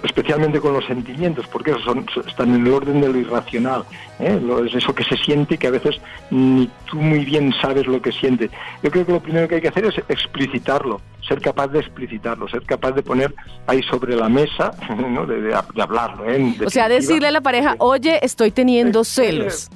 especialmente 0.03 0.59
con 0.59 0.73
los 0.73 0.85
sentimientos, 0.85 1.47
porque 1.47 1.73
son, 1.83 2.05
están 2.25 2.53
en 2.53 2.65
el 2.65 2.73
orden 2.73 3.01
de 3.01 3.09
lo 3.09 3.17
irracional. 3.17 3.83
¿eh? 4.19 4.39
es 4.65 4.75
eso 4.75 4.93
que 4.93 5.03
se 5.03 5.17
siente 5.17 5.57
que 5.57 5.67
a 5.67 5.71
veces 5.71 5.99
ni 6.31 6.69
tú 6.89 6.97
muy 6.97 7.25
bien 7.25 7.53
sabes 7.61 7.87
lo 7.87 8.01
que 8.01 8.11
siente. 8.11 8.49
Yo 8.83 8.91
creo 8.91 9.05
que 9.05 9.11
lo 9.13 9.19
primero 9.19 9.47
que 9.47 9.55
hay 9.55 9.61
que 9.61 9.69
hacer 9.69 9.85
es 9.85 9.97
explicitarlo, 10.09 11.01
ser 11.27 11.41
capaz 11.41 11.67
de 11.67 11.79
explicitarlo, 11.79 12.47
ser 12.47 12.63
capaz 12.63 12.91
de 12.91 13.03
poner 13.03 13.33
ahí 13.67 13.83
sobre 13.83 14.15
la 14.15 14.29
mesa, 14.29 14.71
¿no? 14.97 15.25
de, 15.25 15.53
hablarlo. 15.79 16.29
¿eh? 16.29 16.55
O 16.65 16.69
sea, 16.69 16.89
decirle 16.89 17.27
a 17.27 17.31
la 17.31 17.41
pareja, 17.41 17.75
oye, 17.79 18.19
estoy 18.21 18.51
teniendo 18.51 19.03
celos. 19.03 19.69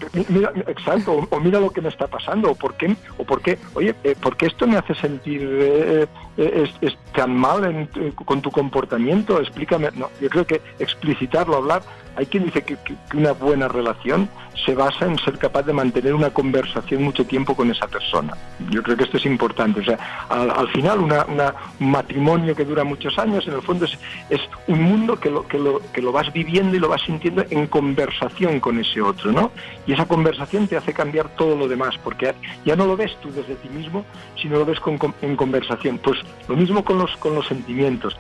exacto, 0.68 1.28
o, 1.30 1.40
mira 1.40 1.60
lo 1.60 1.70
que 1.70 1.82
me 1.82 1.90
está 1.90 2.08
pasando, 2.08 2.52
o 2.52 2.56
por 2.56 2.76
qué, 2.76 2.96
o 3.18 3.24
por 3.24 3.42
qué 3.42 3.58
oye, 3.74 3.96
eh, 4.04 4.16
¿por 4.22 4.38
qué 4.38 4.48
esto 4.48 4.68
me 4.68 4.78
hace 4.78 4.96
sentir 4.96 5.42
eh, 5.44 6.08
eh, 6.38 6.70
es, 6.82 6.98
tan 7.14 7.36
mal 7.36 7.90
con 8.26 8.42
tu 8.42 8.52
comportamiento? 8.52 9.40
Explícame. 9.40 9.90
No, 9.96 10.10
yo 10.22 10.30
creo 10.30 10.46
que 10.46 10.62
explicitarlo, 10.80 11.58
hablar. 11.58 11.84
Hay 12.16 12.26
quien 12.26 12.46
dice 12.46 12.64
que, 12.64 12.78
una 13.16 13.32
buena 13.32 13.68
relación 13.68 14.30
se 14.66 14.76
basa 14.76 15.06
en 15.06 15.18
ser 15.20 15.38
capaz 15.38 15.64
de 15.64 15.74
mantener 15.74 16.14
una 16.14 16.30
conversación 16.30 17.04
mucho 17.04 17.26
tiempo 17.26 17.56
con 17.56 17.72
esa 17.72 17.88
persona. 17.88 18.34
Yo 18.70 18.84
creo 18.84 18.98
que 18.98 19.06
esto 19.06 19.18
es 19.18 19.26
importante. 19.26 19.80
O 19.80 19.84
sea, 19.84 19.98
al, 20.30 20.68
final 20.70 21.00
una, 21.00 21.26
un 21.80 21.92
matrimonio 21.92 22.56
que 22.56 22.66
dura 22.66 22.84
muchos 22.84 23.18
años, 23.18 23.48
en 23.48 23.54
el 23.54 23.62
fondo 23.62 23.86
es, 23.86 23.98
es 24.30 24.42
un 24.68 24.82
mundo 24.82 25.20
que 25.20 25.30
lo, 25.30 25.48
que, 25.48 25.58
lo, 25.58 25.82
que 25.94 26.02
lo 26.02 26.12
vas 26.12 26.32
viviendo 26.34 26.76
y 26.76 26.80
lo 26.80 26.90
vas 26.90 27.02
sintiendo 27.02 27.44
en 27.50 27.68
conversación 27.68 28.60
con 28.60 28.80
ese 28.80 29.02
otro, 29.02 29.32
¿no? 29.32 29.52
Y 29.88 29.94
esa 29.94 30.06
conversación 30.06 30.68
te 30.68 30.78
hace 30.78 30.94
cambiar 30.94 31.30
todo 31.30 31.56
lo 31.56 31.68
demás, 31.68 31.98
porque 32.04 32.34
ya 32.66 32.76
no 32.76 32.86
lo 32.86 32.98
ves 32.98 33.16
tú 33.22 33.32
desde 33.32 33.56
ti 33.56 33.70
mismo, 33.70 34.06
sino 34.42 34.60
lo 34.60 34.66
ves 34.66 34.80
en 35.22 35.36
conversación. 35.36 35.98
Pues 35.98 36.20
lo 36.48 36.56
mismo 36.56 36.84
con 36.84 36.98
los, 36.98 37.16
con 37.18 37.36
los 37.36 37.48
sentimientos. 37.48 38.18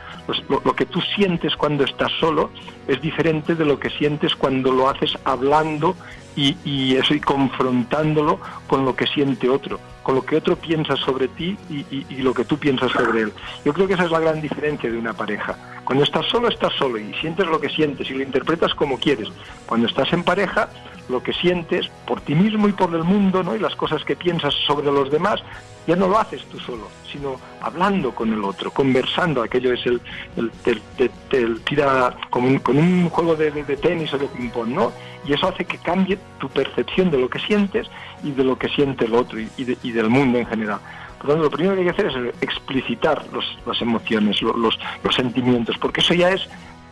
lo, 0.49 0.75
que 0.75 0.85
tú 0.85 1.01
sientes 1.15 1.55
cuando 1.55 1.83
estás 1.83 2.11
solo 2.19 2.49
es 2.87 3.01
diferente 3.01 3.55
de 3.55 3.65
lo 3.65 3.79
que 3.81 3.89
sientes 3.89 4.33
cuando 4.35 4.71
lo 4.71 4.87
haces 4.87 5.17
hablando 5.25 5.97
y, 6.35 6.55
y 6.63 6.95
eso 6.95 7.13
y 7.13 7.19
confrontándolo 7.19 8.39
con 8.67 8.85
lo 8.85 8.95
que 8.95 9.05
siente 9.07 9.49
otro, 9.49 9.79
con 10.03 10.15
lo 10.15 10.25
que 10.25 10.37
otro 10.37 10.55
piensa 10.55 10.95
sobre 10.95 11.27
ti 11.27 11.57
y, 11.69 12.05
y, 12.09 12.21
lo 12.21 12.33
que 12.33 12.45
tú 12.45 12.57
piensas 12.57 12.91
sobre 12.91 13.23
él. 13.23 13.33
Yo 13.65 13.73
creo 13.73 13.87
que 13.87 13.95
esa 13.95 14.05
es 14.05 14.11
la 14.11 14.19
gran 14.19 14.41
diferencia 14.41 14.89
de 14.89 14.97
una 14.97 15.13
pareja. 15.13 15.57
Cuando 15.83 16.05
estás 16.05 16.25
solo, 16.27 16.47
estás 16.47 16.71
solo 16.77 16.97
y 16.97 17.13
sientes 17.15 17.45
lo 17.47 17.59
que 17.59 17.69
sientes 17.69 18.09
y 18.09 18.13
lo 18.13 18.23
interpretas 18.23 18.73
como 18.73 18.97
quieres. 18.97 19.27
Cuando 19.65 19.87
estás 19.87 20.13
en 20.13 20.23
pareja, 20.23 20.69
lo 21.09 21.21
que 21.21 21.33
sientes 21.33 21.89
por 22.05 22.21
ti 22.21 22.35
mismo 22.35 22.67
y 22.67 22.71
por 22.71 22.93
el 22.93 23.03
mundo, 23.03 23.43
¿no? 23.43 23.55
Y 23.55 23.59
las 23.59 23.75
cosas 23.75 24.03
que 24.03 24.15
piensas 24.15 24.53
sobre 24.65 24.91
los 24.91 25.11
demás, 25.11 25.41
ya 25.87 25.95
no 25.95 26.07
lo 26.07 26.19
haces 26.19 26.43
tú 26.45 26.59
solo, 26.59 26.87
sino 27.11 27.39
hablando 27.59 28.13
con 28.13 28.31
el 28.31 28.43
otro, 28.43 28.71
conversando. 28.71 29.41
Aquello 29.41 29.73
es 29.73 29.85
el, 29.85 30.01
el, 30.37 31.61
tira 31.61 32.15
como 32.29 32.47
un, 32.47 32.59
con 32.59 32.77
un 32.77 33.09
juego 33.09 33.35
de, 33.35 33.51
tenis 33.77 34.13
o 34.13 34.17
de 34.17 34.27
ping-pong, 34.27 34.69
¿no? 34.69 34.91
Y 35.25 35.33
eso 35.33 35.47
hace 35.47 35.65
que 35.65 35.77
cambie 35.77 36.17
tu 36.39 36.49
percepción 36.49 37.09
de 37.11 37.17
lo 37.17 37.29
que 37.29 37.39
sientes 37.39 37.87
y 38.23 38.31
de 38.31 38.43
lo 38.43 38.57
que 38.57 38.69
siente 38.69 39.05
el 39.05 39.13
otro 39.13 39.39
y, 39.39 39.49
y, 39.57 39.91
del 39.91 40.09
mundo 40.09 40.37
en 40.37 40.45
general. 40.45 40.79
Por 41.17 41.27
lo 41.27 41.33
tanto, 41.33 41.43
lo 41.43 41.51
primero 41.51 41.75
que 41.75 41.81
hay 41.81 41.85
que 41.85 41.91
hacer 41.91 42.07
es 42.07 42.41
explicitar 42.41 43.25
los, 43.31 43.45
las 43.65 43.81
emociones, 43.81 44.41
los, 44.41 44.55
los, 44.55 45.15
sentimientos, 45.15 45.77
porque 45.77 46.01
eso 46.01 46.13
ya 46.13 46.29
es 46.29 46.47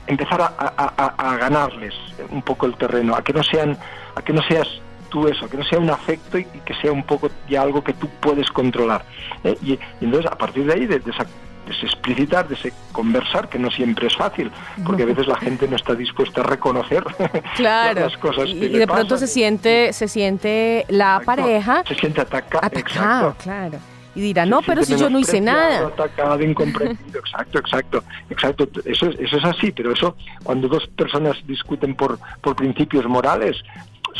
empezar 0.10 0.42
a, 0.42 0.54
a, 0.58 1.32
a, 1.32 1.38
ganarles 1.38 1.94
un 2.30 2.42
poco 2.42 2.66
el 2.66 2.76
terreno, 2.76 3.16
a 3.16 3.24
que 3.24 3.32
no 3.32 3.44
sean, 3.44 3.78
a 4.16 4.22
que 4.22 4.34
no 4.34 4.42
seas 4.42 4.68
tú 5.10 5.28
eso, 5.28 5.50
que 5.50 5.58
no 5.58 5.64
sea 5.64 5.80
un 5.80 5.90
afecto 5.90 6.38
y, 6.38 6.46
que 6.46 6.74
sea 6.76 6.92
un 6.92 7.04
poco 7.04 7.30
ya 7.48 7.62
algo 7.62 7.84
que 7.84 7.94
tú 7.94 8.10
puedes 8.20 8.50
controlar. 8.50 9.04
¿eh? 9.44 9.58
Y, 9.64 9.80
entonces, 10.02 10.32
a 10.32 10.38
partir 10.38 10.66
de 10.66 10.74
ahí, 10.74 10.86
de, 10.86 10.98
esa 10.98 11.26
de 11.66 11.74
explicitar, 11.84 12.48
de 12.48 12.56
ese 12.56 12.74
conversar, 12.92 13.48
que 13.50 13.60
no 13.60 13.70
siempre 13.70 14.08
es 14.08 14.16
fácil, 14.16 14.52
porque 14.84 15.04
a 15.04 15.06
veces 15.06 15.28
la 15.28 15.36
gente 15.36 15.68
no 15.68 15.76
está 15.76 15.94
dispuesta 15.94 16.42
a 16.42 16.46
reconocer 16.46 17.04
las 17.60 18.18
cosas 18.18 18.46
que 18.46 18.52
y, 18.52 18.70
de 18.70 18.88
pronto 18.88 19.18
se 19.18 19.28
siente, 19.28 19.94
se 19.94 20.08
siente 20.08 20.86
la 20.90 21.22
pareja 21.24 21.84
se 21.88 21.96
siente 21.96 22.22
atacada, 22.22 22.66
atacado, 22.66 23.36
claro. 23.44 23.78
Y 24.20 24.22
dirá, 24.22 24.46
no, 24.46 24.62
pero 24.62 24.84
si 24.84 24.98
yo 24.98 25.10
no 25.10 25.18
hice 25.18 25.40
nada. 25.40 25.88
Atacado, 25.88 26.44
incomprendido, 26.44 27.20
exacto, 27.26 27.60
exacto, 27.60 28.04
exacto. 28.30 28.68
Eso 28.84 29.06
es, 29.06 29.18
eso 29.18 29.38
es 29.38 29.46
así, 29.46 29.72
pero 29.72 29.94
eso, 29.94 30.18
cuando 30.44 30.68
dos 30.68 30.86
personas 30.88 31.38
discuten 31.48 31.96
por, 31.96 32.20
por 32.42 32.54
principios 32.58 33.08
morales, 33.08 33.56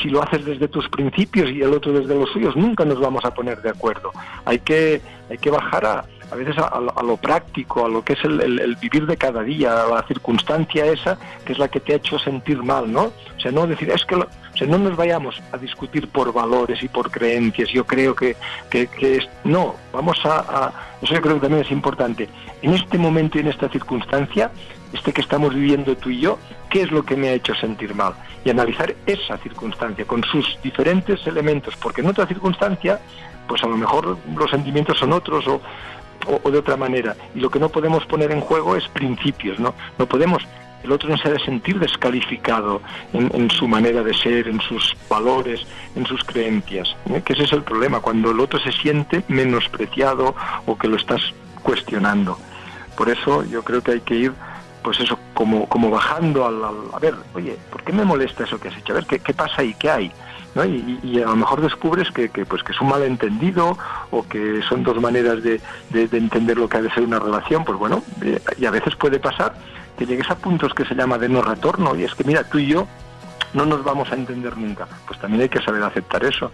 si 0.02 0.08
lo 0.08 0.24
haces 0.24 0.46
desde 0.46 0.70
tus 0.70 0.88
principios 0.88 1.52
y 1.52 1.64
el 1.64 1.74
otro 1.74 1.92
desde 1.92 2.16
los 2.16 2.30
suyos, 2.30 2.56
nunca 2.56 2.86
nos 2.86 2.98
vamos 3.02 3.26
a 3.26 3.34
poner 3.34 3.62
de 3.62 3.72
acuerdo. 3.72 4.14
Hay 4.46 4.60
que, 4.60 5.02
hay 5.30 5.38
que 5.38 5.50
bajar 5.50 5.86
a, 5.86 6.06
a 6.32 6.36
veces 6.36 6.56
a, 6.58 7.04
lo 7.04 7.18
práctico, 7.18 7.86
a 7.86 7.90
lo 7.90 8.02
que 8.02 8.14
es 8.14 8.24
el, 8.24 8.78
vivir 8.80 9.06
de 9.06 9.18
cada 9.18 9.44
día, 9.44 9.84
a 9.84 9.88
la 9.88 10.08
circunstancia 10.08 10.86
esa 10.86 11.18
que 11.44 11.52
es 11.52 11.60
la 11.60 11.68
que 11.68 11.82
te 11.82 11.92
ha 11.92 11.96
hecho 11.98 12.18
sentir 12.20 12.64
mal, 12.64 12.90
¿no? 12.90 13.12
O 13.36 13.40
sea, 13.42 13.52
no 13.52 13.68
decir, 13.68 13.90
es 13.90 14.06
que 14.06 14.16
o 14.54 14.58
sea, 14.58 14.68
no 14.68 14.78
nos 14.78 14.96
vayamos 14.96 15.42
a 15.52 15.58
discutir 15.58 16.08
por 16.08 16.34
valores 16.34 16.82
y 16.84 16.88
por 16.88 17.12
creencias, 17.12 17.70
yo 17.70 17.86
creo 17.86 18.16
que, 18.16 18.36
que, 18.70 18.88
es, 19.02 19.28
no, 19.44 19.76
vamos 19.94 20.18
a, 20.26 20.72
eso 21.02 21.14
yo 21.14 21.22
creo 21.22 21.36
que 21.36 21.42
también 21.42 21.64
es 21.64 21.72
importante, 21.72 22.30
en 22.62 22.74
este 22.74 22.98
momento 22.98 23.38
y 23.38 23.42
en 23.42 23.48
esta 23.48 23.70
circunstancia, 23.70 24.52
este 24.94 25.14
que 25.14 25.22
estamos 25.22 25.54
viviendo 25.54 25.96
tú 25.96 26.10
y 26.10 26.22
yo, 26.22 26.40
¿qué 26.70 26.82
es 26.82 26.92
lo 26.92 27.04
que 27.04 27.16
me 27.16 27.30
ha 27.30 27.34
hecho 27.34 27.54
sentir 27.56 27.94
mal? 27.94 28.14
Y 28.44 28.50
analizar 28.50 28.96
esa 29.06 29.38
circunstancia 29.38 30.06
con 30.06 30.24
sus 30.24 30.58
diferentes 30.64 31.26
elementos, 31.28 31.76
porque 31.76 32.02
en 32.02 32.08
otra 32.08 32.26
circunstancia, 32.26 33.00
pues 33.48 33.64
a 33.64 33.68
lo 33.68 33.78
mejor 33.78 34.18
los 34.36 34.50
sentimientos 34.50 34.98
son 34.98 35.14
otros 35.14 35.48
o 35.48 35.62
o, 36.28 36.52
de 36.52 36.58
otra 36.58 36.78
manera. 36.78 37.16
Y 37.36 37.40
lo 37.40 37.50
que 37.50 37.60
no 37.60 37.70
podemos 37.70 38.06
poner 38.06 38.32
en 38.32 38.42
juego 38.42 38.76
es 38.76 38.88
principios, 38.90 39.60
¿no? 39.60 39.74
No 39.98 40.06
podemos 40.06 40.44
el 40.84 40.92
otro 40.92 41.10
no 41.10 41.18
se 41.18 41.28
ha 41.28 41.32
de 41.32 41.40
sentir 41.40 41.80
descalificado 41.80 42.82
en, 43.14 43.50
su 43.52 43.68
manera 43.68 44.04
de 44.04 44.14
ser, 44.14 44.48
en 44.48 44.62
sus 44.62 44.96
valores, 45.10 45.66
en 45.96 46.06
sus 46.06 46.24
creencias. 46.24 46.96
¿eh? 47.10 47.22
Que 47.24 47.34
ese 47.34 47.44
es 47.44 47.54
el 47.54 47.64
problema, 47.64 48.00
cuando 48.00 48.32
el 48.32 48.40
otro 48.40 48.60
se 48.60 48.72
siente 48.72 49.24
menospreciado 49.28 50.36
o 50.66 50.78
que 50.78 50.88
lo 50.88 50.96
estás 50.96 51.22
cuestionando. 51.62 52.38
Por 52.96 53.10
eso 53.10 53.44
yo 53.46 53.64
creo 53.64 53.82
que 53.82 53.92
hay 53.92 54.02
que 54.02 54.16
ir, 54.16 54.34
pues 54.84 55.00
eso, 55.00 55.20
como, 55.34 55.68
como 55.68 55.90
bajando 55.90 56.46
al, 56.46 56.64
A 56.94 57.00
ver, 57.00 57.16
oye, 57.34 57.58
¿por 57.72 57.84
qué 57.84 57.92
me 57.92 58.06
molesta 58.06 58.44
eso 58.44 58.60
que 58.60 58.70
has 58.70 58.78
hecho? 58.78 58.94
A 58.94 58.96
ver, 58.96 59.06
¿qué, 59.06 59.34
pasa 59.34 59.62
ahí? 59.62 59.76
¿Qué 59.78 59.90
hay? 59.90 60.12
Y, 61.04 61.22
a 61.22 61.28
lo 61.28 61.36
mejor 61.36 61.62
descubres 61.62 62.12
que, 62.12 62.28
pues 62.46 62.64
que 62.64 62.72
es 62.72 62.82
un 62.82 62.90
malentendido 62.90 63.78
o 64.12 64.28
que 64.28 64.62
son 64.68 64.84
dos 64.84 65.00
maneras 65.00 65.42
de, 65.44 65.62
entender 65.94 66.58
lo 66.58 66.68
que 66.68 66.78
ha 66.78 66.82
de 66.82 66.92
ser 66.92 67.04
una 67.04 67.20
relación, 67.20 67.64
pues 67.64 67.78
bueno, 67.78 68.04
eh, 68.22 68.42
y 68.58 68.66
a 68.66 68.72
veces 68.72 68.96
puede 68.96 69.20
pasar 69.20 69.54
que 70.00 70.06
llegues 70.06 70.30
a 70.32 70.36
puntos 70.36 70.74
que 70.74 70.86
se 70.86 70.96
llama 70.96 71.18
de 71.18 71.28
no 71.30 71.42
retorno 71.42 71.94
y 71.96 72.06
es 72.06 72.16
que 72.16 72.24
mira, 72.24 72.44
tú 72.46 72.58
y 72.58 72.68
yo 72.68 72.88
no 73.54 73.66
nos 73.66 73.84
vamos 73.84 74.12
a 74.12 74.16
entender 74.16 74.56
nunca. 74.58 74.88
Pues 75.06 75.20
también 75.20 75.42
hay 75.42 75.50
que 75.50 75.62
saber 75.62 75.84
aceptar 75.84 76.24
eso. 76.24 76.52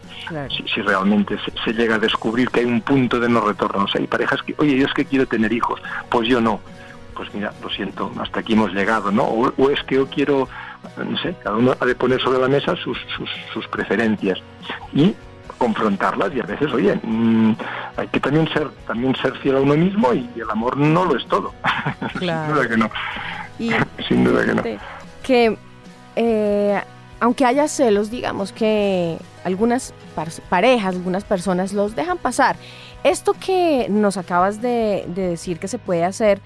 Si, 0.49 0.81
realmente 0.81 1.37
se, 1.63 1.73
llega 1.73 1.95
a 1.95 1.99
descubrir 1.99 2.49
que 2.49 2.61
hay 2.61 2.65
un 2.65 2.81
punto 2.81 3.19
de 3.19 3.29
no 3.29 3.41
retorno. 3.41 3.83
O 3.83 3.87
sea, 3.87 4.01
hay 4.01 4.07
parejas 4.07 4.41
que, 4.41 4.55
oye, 4.57 4.77
yo 4.77 4.87
es 4.87 4.93
que 4.93 5.05
quiero 5.05 5.27
tener 5.27 5.53
hijos, 5.53 5.81
pues 6.09 6.27
yo 6.27 6.41
no. 6.41 6.59
Pues 7.15 7.33
mira, 7.33 7.53
lo 7.61 7.69
siento, 7.69 8.11
hasta 8.19 8.39
aquí 8.39 8.53
hemos 8.53 8.73
llegado, 8.73 9.09
¿no? 9.11 9.23
o 9.23 9.69
es 9.69 9.81
que 9.83 9.95
yo 9.95 10.07
quiero 10.07 10.49
no 10.97 11.17
sé, 11.17 11.35
cada 11.43 11.57
uno 11.57 11.75
ha 11.79 11.85
de 11.85 11.95
poner 11.95 12.21
sobre 12.21 12.39
la 12.39 12.47
mesa 12.47 12.75
sus, 12.75 12.97
sus, 13.53 13.67
preferencias 13.67 14.39
y 14.93 15.15
confrontarlas 15.57 16.33
y 16.35 16.39
a 16.39 16.43
veces, 16.43 16.71
oye, 16.73 16.99
mm, 17.01 17.53
hay 17.97 18.07
que 18.07 18.19
también 18.19 18.47
ser 18.49 18.69
también 18.87 19.15
ser 19.15 19.33
fiel 19.37 19.57
a 19.57 19.61
uno 19.61 19.75
mismo 19.75 20.13
y 20.13 20.29
el 20.35 20.49
amor 20.49 20.77
no 20.77 21.05
lo 21.05 21.17
es 21.17 21.25
todo. 21.27 21.53
Sin 22.19 22.27
duda 22.27 22.67
que 22.67 22.77
no. 22.77 22.89
Sin 23.57 24.24
duda 24.24 24.45
que 24.45 24.53
no. 24.53 24.63
Que 25.24 25.57
eh, 26.15 26.81
aunque 27.19 27.45
haya 27.45 27.67
celos, 27.67 28.12
digamos 28.12 28.51
que 28.51 29.17
algunas 29.43 29.93
parejas, 30.50 30.95
algunas 30.95 31.24
personas 31.24 31.74
los 31.74 31.95
dejan 31.95 32.17
pasar. 32.17 32.55
Esto 33.03 33.33
que 33.33 33.88
nos 33.89 34.17
acabas 34.17 34.62
de, 34.62 35.05
de 35.07 35.29
decir 35.29 35.59
que 35.59 35.67
se 35.67 35.77
puede 35.77 36.03
hacer, 36.03 36.41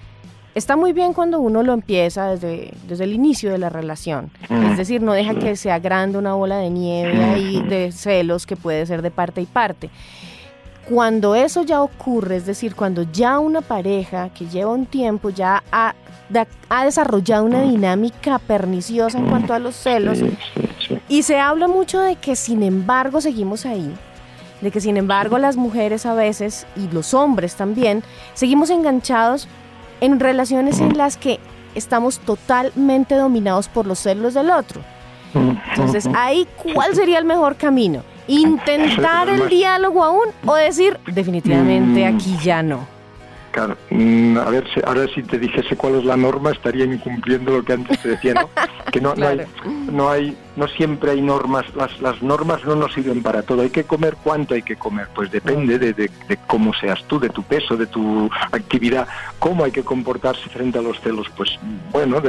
Está 0.52 0.74
muy 0.74 0.92
bien 0.92 1.12
cuando 1.12 1.38
uno 1.38 1.62
lo 1.62 1.72
empieza 1.72 2.30
desde, 2.30 2.72
desde 2.88 3.04
el 3.04 3.12
inicio 3.12 3.52
de 3.52 3.58
la 3.58 3.68
relación. 3.68 4.32
Es 4.72 4.76
decir, 4.76 5.00
no 5.00 5.12
deja 5.12 5.34
que 5.34 5.54
sea 5.54 5.78
grande 5.78 6.18
una 6.18 6.34
bola 6.34 6.58
de 6.58 6.70
nieve 6.70 7.22
ahí 7.22 7.62
de 7.62 7.92
celos 7.92 8.46
que 8.46 8.56
puede 8.56 8.84
ser 8.84 9.00
de 9.00 9.12
parte 9.12 9.40
y 9.40 9.46
parte. 9.46 9.90
Cuando 10.88 11.36
eso 11.36 11.62
ya 11.62 11.80
ocurre, 11.80 12.36
es 12.36 12.46
decir, 12.46 12.74
cuando 12.74 13.04
ya 13.04 13.38
una 13.38 13.60
pareja 13.60 14.30
que 14.30 14.46
lleva 14.46 14.72
un 14.72 14.86
tiempo 14.86 15.30
ya 15.30 15.62
ha, 15.70 15.94
ha 16.68 16.84
desarrollado 16.84 17.44
una 17.44 17.62
dinámica 17.62 18.38
perniciosa 18.38 19.18
en 19.18 19.28
cuanto 19.28 19.54
a 19.54 19.58
los 19.58 19.74
celos, 19.74 20.18
y 21.08 21.22
se 21.22 21.38
habla 21.38 21.68
mucho 21.68 22.00
de 22.00 22.16
que 22.16 22.36
sin 22.36 22.62
embargo 22.62 23.20
seguimos 23.20 23.66
ahí, 23.66 23.92
de 24.60 24.70
que 24.70 24.80
sin 24.80 24.96
embargo 24.96 25.38
las 25.38 25.56
mujeres 25.56 26.06
a 26.06 26.14
veces 26.14 26.66
y 26.76 26.92
los 26.92 27.14
hombres 27.14 27.54
también 27.54 28.02
seguimos 28.34 28.70
enganchados 28.70 29.48
en 30.00 30.20
relaciones 30.20 30.80
en 30.80 30.96
las 30.96 31.16
que 31.16 31.40
estamos 31.74 32.18
totalmente 32.20 33.14
dominados 33.14 33.68
por 33.68 33.86
los 33.86 33.98
celos 33.98 34.34
del 34.34 34.50
otro. 34.50 34.80
Entonces, 35.34 36.08
ahí, 36.14 36.46
¿cuál 36.74 36.94
sería 36.94 37.18
el 37.18 37.24
mejor 37.24 37.56
camino? 37.56 38.02
¿Intentar 38.26 39.28
el 39.28 39.48
diálogo 39.48 40.02
aún 40.02 40.26
o 40.44 40.54
decir, 40.54 40.98
definitivamente 41.06 42.04
mm. 42.04 42.14
aquí 42.14 42.36
ya 42.42 42.62
no? 42.62 42.99
Claro, 43.50 43.76
mm, 43.90 44.38
a 44.38 44.50
ver, 44.50 44.64
ahora 44.84 45.06
si 45.12 45.22
te 45.22 45.38
dijese 45.38 45.76
cuál 45.76 45.96
es 45.96 46.04
la 46.04 46.16
norma, 46.16 46.52
estaría 46.52 46.84
incumpliendo 46.84 47.52
lo 47.52 47.64
que 47.64 47.72
antes 47.72 48.00
te 48.00 48.10
decía, 48.10 48.34
¿no? 48.34 48.48
Que 48.92 49.00
no, 49.00 49.14
no, 49.14 49.26
hay, 49.26 49.40
no 49.92 50.10
hay 50.10 50.36
no 50.60 50.68
siempre 50.68 51.12
hay 51.12 51.22
normas, 51.22 51.64
las, 51.74 51.98
las 52.02 52.22
normas 52.22 52.62
no 52.66 52.76
nos 52.76 52.92
sirven 52.92 53.22
para 53.22 53.42
todo. 53.42 53.62
Hay 53.62 53.70
que 53.70 53.84
comer 53.84 54.14
cuánto 54.22 54.52
hay 54.52 54.62
que 54.62 54.76
comer, 54.76 55.08
pues 55.14 55.32
depende 55.32 55.78
de, 55.78 55.94
de, 55.94 56.10
cómo 56.46 56.74
seas 56.74 57.02
tú, 57.04 57.18
de 57.18 57.30
tu 57.30 57.42
peso, 57.42 57.78
de 57.78 57.86
tu 57.86 58.30
actividad, 58.52 59.08
cómo 59.38 59.64
hay 59.64 59.72
que 59.72 59.82
comportarse 59.82 60.50
frente 60.50 60.78
a 60.78 60.82
los 60.82 61.00
celos, 61.00 61.28
pues 61.34 61.58
bueno, 61.90 62.20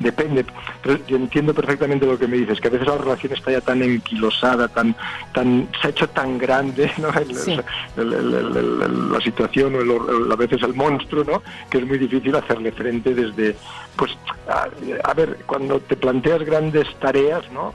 depende. 0.00 0.44
Pero 0.82 0.98
yo 1.06 1.16
entiendo 1.16 1.54
perfectamente 1.54 2.04
lo 2.04 2.18
que 2.18 2.28
me 2.28 2.36
dices, 2.36 2.60
que 2.60 2.68
a 2.68 2.70
veces 2.70 2.86
la 2.86 2.98
relación 2.98 3.32
está 3.32 3.52
ya 3.52 3.62
tan 3.62 3.82
enquilosada, 3.82 4.68
tan, 4.68 4.94
tan, 5.32 5.66
se 5.80 5.86
ha 5.86 5.90
hecho 5.90 6.10
tan 6.10 6.36
grande, 6.36 6.92
¿no? 6.98 7.08
la 7.08 9.20
situación 9.20 9.76
o 9.76 10.32
a 10.32 10.36
veces 10.36 10.62
el 10.62 10.74
monstruo, 10.74 11.24
¿no? 11.24 11.42
Que 11.70 11.78
es 11.78 11.86
muy 11.86 11.96
difícil 11.96 12.36
hacerle 12.36 12.70
frente 12.70 13.14
desde, 13.14 13.56
pues, 13.96 14.10
a 14.46 15.14
ver, 15.14 15.38
cuando 15.46 15.80
te 15.80 15.96
planteas 15.96 16.42
grandes 16.42 16.86
tareas, 17.00 17.50
¿no? 17.50 17.72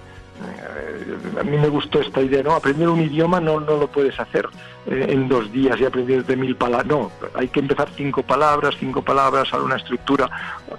A 1.39 1.43
mí 1.43 1.57
me 1.57 1.67
gustó 1.67 2.01
esta 2.01 2.21
idea, 2.21 2.43
¿no? 2.43 2.53
Aprender 2.53 2.89
un 2.89 3.01
idioma 3.01 3.39
no, 3.39 3.59
no 3.59 3.77
lo 3.77 3.87
puedes 3.87 4.19
hacer 4.19 4.47
en 4.85 5.27
dos 5.27 5.51
días 5.51 5.79
y 5.79 5.85
aprender 5.85 6.25
de 6.25 6.35
mil 6.35 6.55
palabras. 6.55 6.87
No, 6.87 7.11
hay 7.35 7.47
que 7.47 7.59
empezar 7.59 7.89
cinco 7.95 8.23
palabras, 8.23 8.75
cinco 8.79 9.01
palabras, 9.01 9.53
a 9.53 9.61
una 9.61 9.77
estructura. 9.77 10.29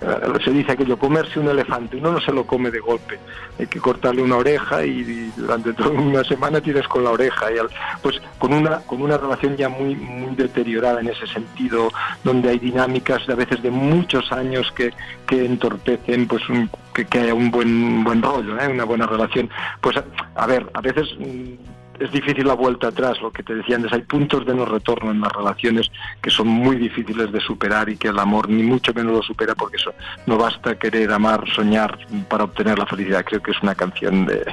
Eh, 0.00 0.38
se 0.44 0.50
dice 0.50 0.72
aquello, 0.72 0.98
comerse 0.98 1.40
un 1.40 1.48
elefante. 1.48 1.96
Uno 1.96 2.12
no 2.12 2.20
se 2.20 2.32
lo 2.32 2.46
come 2.46 2.70
de 2.70 2.80
golpe. 2.80 3.18
Hay 3.58 3.66
que 3.66 3.80
cortarle 3.80 4.22
una 4.22 4.36
oreja 4.36 4.84
y, 4.84 5.32
durante 5.36 5.72
toda 5.72 5.90
una 5.90 6.24
semana 6.24 6.60
tienes 6.60 6.86
con 6.88 7.04
la 7.04 7.10
oreja. 7.10 7.50
Y 7.50 7.56
pues 8.02 8.20
con 8.38 8.52
una, 8.52 8.78
con 8.80 9.00
una 9.00 9.16
relación 9.16 9.56
ya 9.56 9.68
muy, 9.68 9.96
muy 9.96 10.34
deteriorada 10.34 11.00
en 11.00 11.08
ese 11.08 11.26
sentido, 11.26 11.90
donde 12.22 12.50
hay 12.50 12.58
dinámicas 12.58 13.28
a 13.28 13.34
veces 13.34 13.62
de 13.62 13.70
muchos 13.70 14.30
años 14.32 14.70
que, 14.72 14.92
que 15.26 15.44
entorpecen 15.44 16.26
pues 16.26 16.48
un 16.48 16.70
que, 16.94 17.18
haya 17.18 17.34
un 17.34 17.50
buen 17.50 18.04
buen 18.04 18.22
rollo, 18.22 18.58
¿eh? 18.60 18.68
una 18.68 18.84
buena 18.84 19.06
relación. 19.06 19.50
Pues 19.80 19.96
a, 20.34 20.46
ver, 20.46 20.70
a 20.74 20.80
veces 20.80 21.08
mm, 21.18 21.73
es 22.00 22.11
difícil 22.11 22.46
la 22.46 22.54
vuelta 22.54 22.88
atrás, 22.88 23.20
lo 23.20 23.30
que 23.30 23.42
te 23.42 23.54
decía 23.54 23.76
antes, 23.76 23.92
hay 23.92 24.02
puntos 24.02 24.44
de 24.46 24.54
no 24.54 24.64
retorno 24.64 25.11
en 25.11 25.20
las 25.20 25.33
relaciones 25.33 25.90
que 26.20 26.30
son 26.30 26.48
muy 26.48 26.76
difíciles 26.76 27.30
de 27.33 27.40
superar 27.40 27.88
y 27.88 27.96
que 27.96 28.09
el 28.09 28.18
amor 28.18 28.48
ni 28.48 28.62
mucho 28.62 28.92
menos 28.94 29.12
lo 29.12 29.22
supera 29.22 29.54
porque 29.54 29.76
eso 29.76 29.92
no 30.26 30.37
basta 30.37 30.78
querer 30.78 31.12
amar, 31.12 31.44
soñar 31.54 31.98
para 32.28 32.44
obtener 32.44 32.78
la 32.78 32.87
felicidad. 32.87 33.24
Creo 33.24 33.42
que 33.42 33.52
es 33.52 33.62
una 33.62 33.74
canción 33.74 34.26
de, 34.26 34.44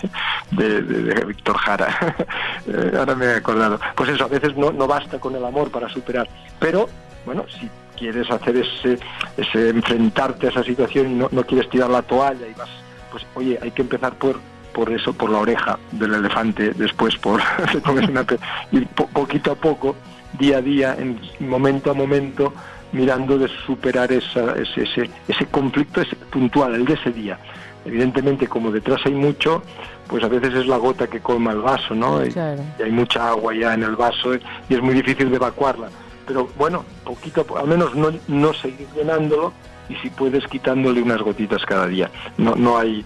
de, 0.52 1.26
Víctor 1.26 1.58
Jara. 1.58 2.16
Eh, 2.68 2.92
ahora 2.98 3.16
me 3.16 3.26
he 3.26 3.36
acordado. 3.36 3.80
Pues 3.96 4.10
eso, 4.10 4.26
a 4.26 4.28
veces 4.28 4.56
no, 4.56 4.72
no 4.72 4.86
basta 4.86 5.20
con 5.20 5.36
el 5.36 5.44
amor 5.44 5.72
para 5.72 5.90
superar, 5.90 6.30
pero 6.60 6.88
bueno, 7.26 7.46
si 7.50 7.70
quieres 7.98 8.30
hacer 8.30 8.58
ese, 8.58 9.00
ese 9.36 9.70
enfrentarte 9.70 10.48
a 10.48 10.50
esa 10.52 10.64
situación 10.64 11.12
y 11.12 11.16
no, 11.16 11.28
no 11.32 11.44
quieres 11.44 11.70
tirar 11.70 11.90
la 11.90 12.04
toalla 12.04 12.48
y 12.48 12.54
vas, 12.54 12.70
pues 13.12 13.26
oye, 13.36 13.58
hay 13.62 13.72
que 13.72 13.82
empezar 13.82 14.14
por 14.14 14.40
por 14.74 14.92
eso, 14.92 15.14
por 15.14 15.30
la 15.30 15.40
oreja 15.40 15.78
del 15.92 16.14
elefante, 16.14 16.72
después 16.74 17.16
por 17.18 17.42
una 18.10 18.26
ir 18.72 18.88
poquito 18.88 19.52
a 19.52 19.56
poco, 19.56 19.96
día 20.40 20.58
a 20.58 20.62
día, 20.62 20.96
en 20.98 21.20
momento 21.40 21.92
a 21.92 21.94
momento, 21.94 22.54
mirando 22.92 23.38
de 23.38 23.48
superar 23.66 24.12
esa, 24.12 24.54
ese, 24.54 24.84
ese, 24.84 25.10
ese 25.28 25.46
conflicto 25.48 26.02
ese 26.02 26.16
puntual, 26.16 26.76
el 26.76 26.86
de 26.86 26.94
ese 26.94 27.12
día 27.12 27.38
evidentemente 27.86 28.48
como 28.48 28.72
detrás 28.72 29.02
hay 29.06 29.14
mucho, 29.14 29.64
pues 30.08 30.24
a 30.24 30.28
veces 30.28 30.54
es 30.54 30.68
la 30.68 30.78
gota 30.78 31.08
que 31.08 31.20
colma 31.20 31.52
el 31.52 31.62
vaso, 31.62 31.96
¿no? 31.96 32.26
Y, 32.26 32.34
hay 32.38 32.92
mucha 32.92 33.30
agua 33.30 33.54
ya 33.54 33.74
en 33.74 33.84
el 33.84 33.96
vaso 33.96 34.36
y 34.36 34.74
es 34.74 34.82
muy 34.82 34.94
difícil 34.94 35.30
de 35.30 35.38
evacuarla. 35.38 35.90
Pero 36.28 36.50
bueno, 36.58 36.86
poquito, 37.04 37.46
al 37.58 37.68
menos 37.68 37.96
no, 37.96 38.12
no 38.28 38.54
seguir 38.54 38.88
llenándolo 38.96 39.54
y 39.90 39.96
si 39.96 40.10
puedes 40.10 40.46
quitándole 40.48 41.02
unas 41.02 41.22
gotitas 41.22 41.66
cada 41.66 41.88
día. 41.88 42.10
No, 42.38 42.56
no 42.56 42.78
hay, 42.78 43.04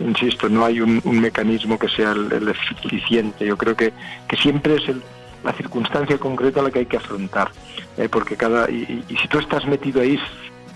insisto, 0.00 0.48
no 0.48 0.64
hay 0.64 0.80
un, 0.80 1.00
mecanismo 1.04 1.78
que 1.78 1.88
sea 1.88 2.12
el, 2.12 2.48
eficiente. 2.48 3.46
Yo 3.46 3.56
creo 3.56 3.76
que, 3.76 3.92
que 4.28 4.36
siempre 4.36 4.76
es 4.76 4.88
el, 4.88 5.02
la 5.44 5.52
circunstancia 5.52 6.18
concreta 6.18 6.62
la 6.62 6.70
que 6.70 6.80
hay 6.80 6.86
que 6.86 6.96
afrontar. 6.96 7.50
¿eh? 7.98 8.08
porque 8.08 8.36
cada 8.36 8.70
y, 8.70 9.04
si 9.20 9.28
tú 9.28 9.38
estás 9.38 9.66
metido 9.66 10.00
ahí, 10.00 10.18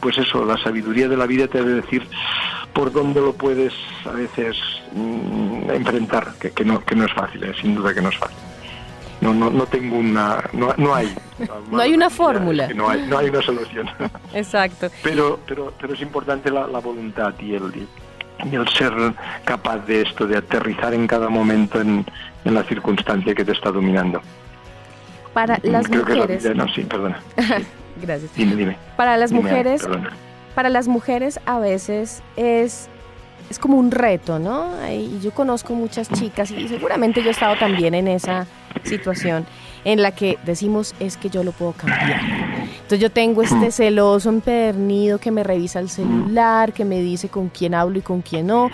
pues 0.01 0.19
eso, 0.19 0.45
la 0.45 0.59
sabiduría 0.59 1.09
de 1.09 1.17
la 1.17 1.27
vida 1.27 1.47
te 1.47 1.59
debe 1.59 1.81
decir 1.81 2.07
por 2.75 2.93
dónde 2.93 3.21
lo 3.21 3.33
puedes 3.35 3.73
a 4.05 4.13
veces 4.13 4.57
mm, 4.93 5.71
enfrentar, 5.71 6.35
que, 6.41 6.51
que, 6.51 6.65
no, 6.65 6.81
que 6.85 6.97
no 6.97 7.05
es 7.05 7.13
fácil, 7.13 7.45
¿eh? 7.45 7.53
sin 7.61 7.75
duda 7.75 7.95
que 7.95 8.03
no 8.03 8.09
es 8.09 8.19
fácil. 8.19 8.39
No, 9.21 9.33
no, 9.33 9.51
no 9.51 9.67
tengo 9.67 9.99
una, 9.99 10.43
no, 10.53 10.75
no 10.79 10.97
hay. 10.97 11.15
no 11.71 11.81
hay 11.81 11.95
una 11.95 12.11
fórmula. 12.11 12.69
no, 12.75 12.89
hay, 12.89 13.07
no 13.07 13.19
hay 13.19 13.29
una 13.29 13.41
solución. 13.41 13.89
Exacto. 14.35 14.89
Pero, 15.05 15.39
pero, 15.47 15.73
pero 15.81 15.95
es 15.95 16.01
importante 16.01 16.51
la, 16.51 16.67
la 16.67 16.81
voluntad 16.81 17.33
y 17.39 17.55
el, 17.55 17.87
y 18.51 18.55
el 18.55 18.69
ser 18.69 18.93
capaz 19.45 19.79
de 19.87 20.03
esto, 20.03 20.27
de 20.27 20.39
aterrizar 20.39 20.95
en 20.95 21.07
cada 21.07 21.29
momento 21.29 21.81
en, 21.81 22.05
en 22.45 22.55
la 22.55 22.63
circunstancia 22.65 23.35
que 23.35 23.45
te 23.45 23.53
está 23.53 23.71
dominando. 23.71 24.21
Para 25.33 25.59
las 25.63 25.89
mujeres. 25.89 26.45
no, 26.55 26.69
sí, 26.69 26.83
perdona. 26.83 27.21
Gracias. 28.03 28.35
Dime, 28.35 28.57
dime. 28.57 28.77
Para 28.97 29.17
las 29.17 29.33
mujeres, 29.33 29.89
para 30.55 30.69
las 30.69 30.89
mujeres 30.89 31.41
a 31.47 31.59
veces 31.59 32.23
es 32.37 32.89
es 33.51 33.59
como 33.59 33.77
un 33.77 33.91
reto, 33.91 34.39
¿no? 34.39 34.71
Y 34.91 35.21
yo 35.21 35.31
conozco 35.33 35.75
muchas 35.75 36.09
chicas 36.09 36.51
y 36.51 36.69
seguramente 36.69 37.23
yo 37.23 37.29
he 37.29 37.33
estado 37.33 37.57
también 37.57 37.95
en 37.95 38.09
esa 38.09 38.47
situación 38.83 39.47
en 39.85 40.03
la 40.03 40.13
que 40.13 40.39
decimos 40.45 40.95
es 41.01 41.17
que 41.17 41.31
yo 41.31 41.43
lo 41.43 41.53
puedo 41.53 41.73
cambiar. 41.73 42.21
Entonces 42.75 43.01
yo 43.01 43.11
tengo 43.11 43.43
este 43.43 43.71
celoso 43.71 44.29
empedernido 44.29 45.19
que 45.19 45.31
me 45.31 45.43
revisa 45.43 45.81
el 45.81 45.89
celular, 45.89 46.73
que 46.73 46.85
me 46.85 47.01
dice 47.01 47.29
con 47.29 47.49
quién 47.49 47.75
hablo 47.75 47.99
y 47.99 48.03
con 48.03 48.23
quién 48.23 48.47
no. 48.47 48.71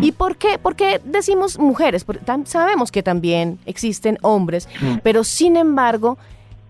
¿Y 0.00 0.12
por 0.12 0.36
qué? 0.36 0.58
Porque 0.60 1.00
decimos 1.04 1.58
mujeres, 1.58 2.04
porque 2.04 2.20
sabemos 2.44 2.92
que 2.92 3.02
también 3.02 3.58
existen 3.66 4.18
hombres, 4.22 4.68
pero 5.02 5.24
sin 5.24 5.56
embargo 5.56 6.18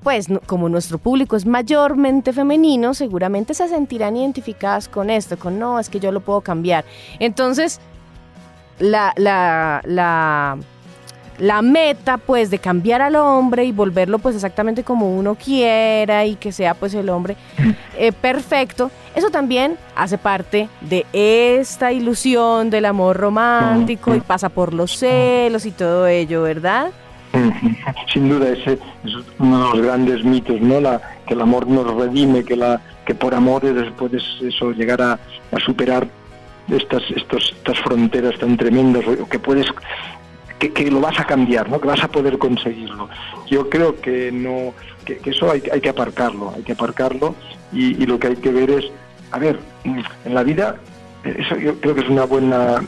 pues 0.02 0.26
como 0.46 0.68
nuestro 0.68 0.98
público 0.98 1.36
es 1.36 1.46
mayormente 1.46 2.32
femenino, 2.32 2.92
seguramente 2.92 3.54
se 3.54 3.68
sentirán 3.68 4.16
identificadas 4.16 4.88
con 4.88 5.10
esto, 5.10 5.38
con 5.38 5.58
no, 5.58 5.78
es 5.78 5.88
que 5.88 6.00
yo 6.00 6.10
lo 6.10 6.20
puedo 6.20 6.40
cambiar. 6.40 6.84
Entonces, 7.20 7.80
la, 8.78 9.12
la, 9.16 9.80
la, 9.84 10.58
la 11.42 11.60
meta 11.60 12.18
pues 12.18 12.50
de 12.50 12.60
cambiar 12.60 13.02
al 13.02 13.16
hombre 13.16 13.64
y 13.64 13.72
volverlo 13.72 14.20
pues 14.20 14.36
exactamente 14.36 14.84
como 14.84 15.12
uno 15.12 15.34
quiera 15.34 16.24
y 16.24 16.36
que 16.36 16.52
sea 16.52 16.74
pues 16.74 16.94
el 16.94 17.08
hombre 17.08 17.36
eh, 17.98 18.12
perfecto, 18.12 18.92
eso 19.16 19.28
también 19.28 19.76
hace 19.96 20.18
parte 20.18 20.68
de 20.80 21.04
esta 21.12 21.90
ilusión 21.90 22.70
del 22.70 22.84
amor 22.84 23.16
romántico 23.16 24.14
y 24.14 24.20
pasa 24.20 24.50
por 24.50 24.72
los 24.72 24.96
celos 24.96 25.66
y 25.66 25.72
todo 25.72 26.06
ello, 26.06 26.42
¿verdad? 26.42 26.92
Sin 28.12 28.28
duda 28.28 28.50
ese 28.50 28.74
es 28.74 29.12
uno 29.40 29.58
de 29.58 29.76
los 29.76 29.86
grandes 29.86 30.24
mitos, 30.24 30.60
¿no? 30.60 30.80
La, 30.80 31.02
que 31.26 31.34
el 31.34 31.40
amor 31.40 31.66
nos 31.66 31.92
redime, 31.92 32.44
que 32.44 32.54
la 32.54 32.80
que 33.04 33.16
por 33.16 33.34
amor 33.34 33.62
puedes 33.98 34.22
eso 34.40 34.70
llegar 34.70 35.02
a, 35.02 35.18
superar 35.64 36.06
estas 36.68 37.02
estos, 37.16 37.52
estas 37.58 37.80
fronteras 37.80 38.38
tan 38.38 38.56
tremendas, 38.56 39.04
que 39.28 39.40
puedes 39.40 39.66
que, 40.70 40.90
lo 40.90 41.00
vas 41.00 41.18
a 41.18 41.24
cambiar, 41.24 41.68
¿no? 41.68 41.80
Que 41.80 41.88
vas 41.88 42.02
a 42.02 42.08
poder 42.08 42.38
conseguirlo. 42.38 43.08
Yo 43.50 43.68
creo 43.68 44.00
que 44.00 44.30
no 44.30 44.74
que, 45.04 45.20
eso 45.24 45.50
hay, 45.50 45.62
hay, 45.72 45.80
que 45.80 45.88
aparcarlo, 45.88 46.52
hay 46.54 46.62
que 46.62 46.72
aparcarlo 46.72 47.34
y, 47.72 48.06
lo 48.06 48.18
que 48.18 48.28
hay 48.28 48.36
que 48.36 48.50
ver 48.50 48.70
es, 48.70 48.84
a 49.30 49.38
ver, 49.38 49.58
en 49.84 50.34
la 50.34 50.42
vida 50.42 50.76
eso 51.24 51.56
yo 51.56 51.78
creo 51.80 51.94
que 51.94 52.00
es 52.00 52.08
una 52.08 52.24
buena 52.24 52.82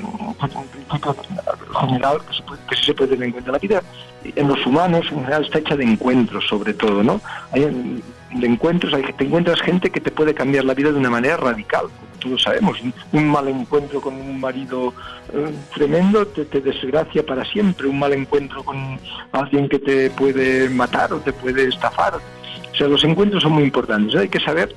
general 1.81 2.19
que, 2.29 2.69
que 2.69 2.77
sí 2.77 2.85
se 2.87 2.95
puede 2.95 3.11
tener 3.11 3.27
en 3.27 3.33
cuenta. 3.33 3.53
La 3.53 3.59
vida 3.59 3.83
en 4.25 4.49
los 4.49 4.65
humanos 4.67 5.07
en 5.11 5.21
general 5.21 5.45
está 5.45 5.59
hecha 5.59 5.77
de 5.77 5.85
encuentros 5.85 6.45
sobre 6.49 6.75
todo, 6.75 7.03
¿no? 7.03 7.21
Hay 7.53 8.03
de 8.35 8.47
encuentros, 8.47 8.93
hay, 8.93 9.05
te 9.13 9.25
encuentras 9.25 9.61
gente 9.61 9.91
que 9.91 10.01
te 10.01 10.11
puede 10.11 10.35
cambiar 10.35 10.65
la 10.65 10.75
vida 10.75 10.91
de 10.91 10.99
una 10.99 11.11
manera 11.11 11.37
radical, 11.37 11.87
todos 12.25 12.43
sabemos. 12.43 12.79
Un 13.13 13.29
mal 13.29 13.47
encuentro 13.49 14.01
con 14.01 14.15
un 14.15 14.41
marido 14.41 14.93
eh, 15.33 15.53
tremendo 15.75 16.27
te, 16.27 16.45
te, 16.47 16.61
desgracia 16.61 17.25
para 17.25 17.45
siempre, 17.45 17.87
un 17.87 17.99
mal 17.99 18.13
encuentro 18.13 18.65
con 18.65 18.99
alguien 19.33 19.69
que 19.69 19.79
te 19.79 20.11
puede 20.11 20.69
matar 20.71 21.13
o 21.13 21.19
te 21.19 21.33
puede 21.33 21.69
estafar. 21.69 22.15
O 22.15 22.77
sea, 22.77 22.89
los 22.89 23.05
encuentros 23.05 23.43
son 23.43 23.53
muy 23.53 23.65
importantes, 23.65 24.17
hay 24.17 24.29
que 24.29 24.41
saber 24.41 24.75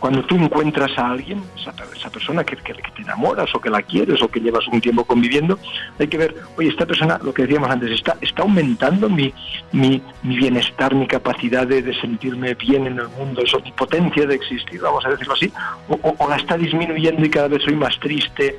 cuando 0.00 0.22
tú 0.24 0.34
encuentras 0.36 0.90
a 0.98 1.10
alguien, 1.10 1.42
esa, 1.54 1.74
esa 1.94 2.10
persona 2.10 2.42
que, 2.42 2.56
te 2.56 3.02
enamoras 3.02 3.54
o 3.54 3.60
que 3.60 3.68
la 3.68 3.82
quieres 3.82 4.22
o 4.22 4.28
que 4.28 4.40
llevas 4.40 4.66
un 4.68 4.80
tiempo 4.80 5.04
conviviendo, 5.04 5.58
hay 5.98 6.08
que 6.08 6.16
ver, 6.16 6.34
oye, 6.56 6.70
esta 6.70 6.86
persona, 6.86 7.20
lo 7.22 7.34
que 7.34 7.42
decíamos 7.42 7.68
antes, 7.68 7.90
está, 7.90 8.16
está 8.22 8.42
aumentando 8.42 9.10
mi, 9.10 9.32
mi, 9.72 10.02
mi 10.22 10.36
bienestar, 10.36 10.94
mi 10.94 11.06
capacidad 11.06 11.66
de, 11.66 11.82
de, 11.82 11.94
sentirme 12.00 12.54
bien 12.54 12.86
en 12.86 12.98
el 12.98 13.08
mundo, 13.08 13.42
eso, 13.42 13.60
mi 13.60 13.72
potencia 13.72 14.26
de 14.26 14.36
existir, 14.36 14.80
vamos 14.80 15.04
a 15.04 15.10
decirlo 15.10 15.34
así, 15.34 15.52
o, 15.88 16.28
la 16.28 16.36
está 16.36 16.56
disminuyendo 16.56 17.24
y 17.24 17.30
cada 17.30 17.48
vez 17.48 17.62
soy 17.62 17.76
más 17.76 17.98
triste 18.00 18.58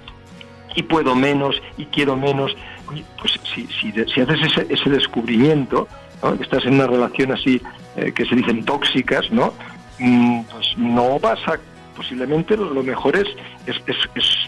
y 0.75 0.83
puedo 0.83 1.15
menos 1.15 1.59
y 1.75 1.85
quiero 1.85 2.15
menos. 2.15 2.55
pues 3.19 3.39
si, 3.53 3.65
si, 3.65 3.91
si 3.91 4.21
haces 4.21 4.41
ese, 4.43 4.67
ese 4.69 4.89
descubrimiento, 4.91 5.87
¿no? 6.21 6.33
estás 6.35 6.65
en 6.65 6.75
una 6.75 6.85
relación 6.85 7.31
así 7.31 7.59
eh, 7.95 8.11
que 8.13 8.25
se 8.25 8.35
dicen 8.35 8.63
tóxicas, 8.63 9.31
¿no? 9.31 9.53
Mm, 9.99 10.41
pues 10.51 10.77
no 10.77 11.19
vas 11.19 11.39
a 11.47 11.59
posiblemente 11.95 12.57
lo 12.57 12.81
mejor 12.83 13.15
es, 13.15 13.27
es, 13.67 13.75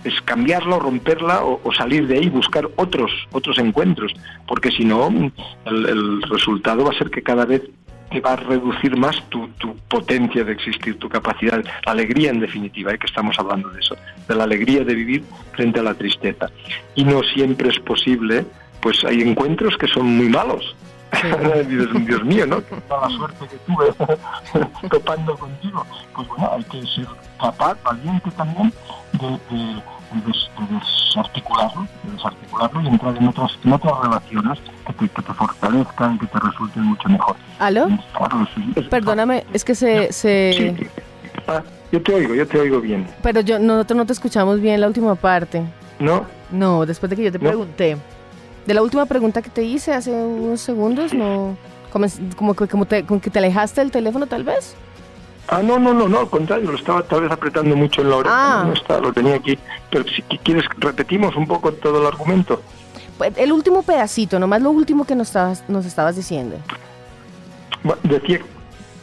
es, 0.03 0.21
cambiarla 0.21 0.77
o 0.77 0.79
romperla 0.79 1.43
o, 1.43 1.71
salir 1.73 2.07
de 2.07 2.17
ahí, 2.17 2.29
buscar 2.29 2.67
otros, 2.77 3.11
otros 3.31 3.59
encuentros, 3.59 4.11
porque 4.47 4.71
si 4.71 4.85
no, 4.85 5.07
el, 5.65 6.21
resultado 6.23 6.85
va 6.85 6.91
a 6.91 6.97
ser 6.97 7.11
que 7.11 7.21
cada 7.21 7.45
vez 7.45 7.61
te 8.09 8.21
va 8.21 8.33
a 8.33 8.35
reducir 8.37 8.97
más 8.97 9.21
tu, 9.29 9.47
tu 9.59 9.75
potencia 9.87 10.43
de 10.43 10.51
existir, 10.51 10.97
tu 10.97 11.09
capacidad, 11.09 11.63
la 11.85 11.91
alegría 11.91 12.31
en 12.31 12.39
definitiva, 12.39 12.91
¿eh? 12.91 12.97
que 12.97 13.07
estamos 13.07 13.37
hablando 13.37 13.69
de 13.69 13.79
eso, 13.79 13.95
de 14.27 14.35
la 14.35 14.43
alegría 14.45 14.83
de 14.83 14.95
vivir 14.95 15.23
frente 15.51 15.79
a 15.79 15.83
la 15.83 15.93
tristeza. 15.93 16.49
Y 16.95 17.03
no 17.03 17.21
siempre 17.21 17.69
es 17.69 17.79
posible, 17.79 18.45
pues 18.81 19.03
hay 19.03 19.21
encuentros 19.21 19.77
que 19.77 19.87
son 19.87 20.05
muy 20.05 20.29
malos, 20.29 20.75
Dios, 21.67 22.23
mío, 22.23 22.45
¿no? 22.47 22.61
Toda 22.61 23.09
la 23.09 23.15
suerte 23.15 23.47
que 23.47 23.57
tuve 23.57 23.93
topando 24.89 25.37
contigo. 25.37 25.85
Pues 26.15 26.27
bueno, 26.27 26.51
hay 26.53 26.63
que 26.63 26.81
ser 26.87 27.07
capaz, 27.39 27.77
valiente 27.83 28.31
también, 28.31 28.73
de, 29.13 29.27
de, 29.27 29.81
desarticularlo, 30.75 31.87
de 32.03 32.11
desarticularlo 32.11 32.81
y 32.81 32.87
entrar 32.87 33.17
en 33.17 33.27
otras, 33.27 33.51
en 33.63 33.73
otras 33.73 33.99
relaciones 34.01 34.59
que 34.87 34.93
te, 34.93 35.09
que 35.09 35.21
te 35.21 35.33
fortalezcan, 35.33 36.19
que 36.19 36.27
te 36.27 36.39
resulten 36.39 36.83
mucho 36.83 37.09
mejor. 37.09 37.35
¿Aló? 37.59 37.87
Perdóname, 38.89 39.45
es 39.53 39.63
que 39.63 39.75
se... 39.75 40.11
se... 40.11 40.89
Ah, 41.47 41.61
yo 41.91 42.01
te 42.01 42.13
oigo, 42.13 42.33
yo 42.33 42.47
te 42.47 42.59
oigo 42.59 42.81
bien. 42.81 43.07
Pero 43.21 43.41
yo 43.41 43.59
nosotros 43.59 43.97
no 43.97 44.05
te 44.05 44.13
escuchamos 44.13 44.59
bien 44.59 44.81
la 44.81 44.87
última 44.87 45.15
parte. 45.15 45.63
¿No? 45.99 46.25
No, 46.51 46.85
después 46.85 47.09
de 47.09 47.15
que 47.15 47.23
yo 47.23 47.31
te 47.31 47.39
pregunté. 47.39 47.97
De 48.65 48.73
la 48.73 48.81
última 48.81 49.05
pregunta 49.05 49.41
que 49.41 49.49
te 49.49 49.63
hice 49.63 49.93
hace 49.93 50.11
unos 50.11 50.61
segundos, 50.61 51.13
no. 51.13 51.57
Como, 51.91 52.07
como, 52.35 52.55
como 52.55 52.85
te, 52.85 53.03
que 53.03 53.29
te 53.29 53.39
alejaste 53.39 53.81
del 53.81 53.91
teléfono, 53.91 54.25
tal 54.25 54.43
vez. 54.43 54.75
Ah, 55.47 55.61
no, 55.61 55.77
no, 55.77 55.93
no, 55.93 56.07
no, 56.07 56.19
al 56.21 56.29
contrario, 56.29 56.71
lo 56.71 56.77
estaba 56.77 57.03
tal 57.03 57.21
vez 57.21 57.31
apretando 57.31 57.75
mucho 57.75 58.01
en 58.01 58.09
la 58.09 58.15
oreja. 58.17 58.61
Ah. 58.61 58.63
No 58.65 58.73
está, 58.73 58.99
lo 58.99 59.11
tenía 59.11 59.35
aquí. 59.35 59.59
Pero 59.91 60.05
si 60.07 60.21
quieres, 60.37 60.63
repetimos 60.77 61.35
un 61.35 61.45
poco 61.45 61.73
todo 61.73 61.99
el 61.99 62.07
argumento. 62.07 62.61
Pues 63.17 63.33
el 63.37 63.51
último 63.51 63.83
pedacito, 63.83 64.39
nomás 64.39 64.61
lo 64.61 64.71
último 64.71 65.05
que 65.05 65.15
nos 65.15 65.27
estabas, 65.27 65.63
nos 65.67 65.85
estabas 65.85 66.15
diciendo. 66.15 66.55
decía, 68.03 68.39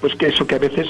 pues 0.01 0.14
que 0.16 0.29
eso, 0.29 0.46
que 0.46 0.55
a 0.55 0.59
veces 0.59 0.88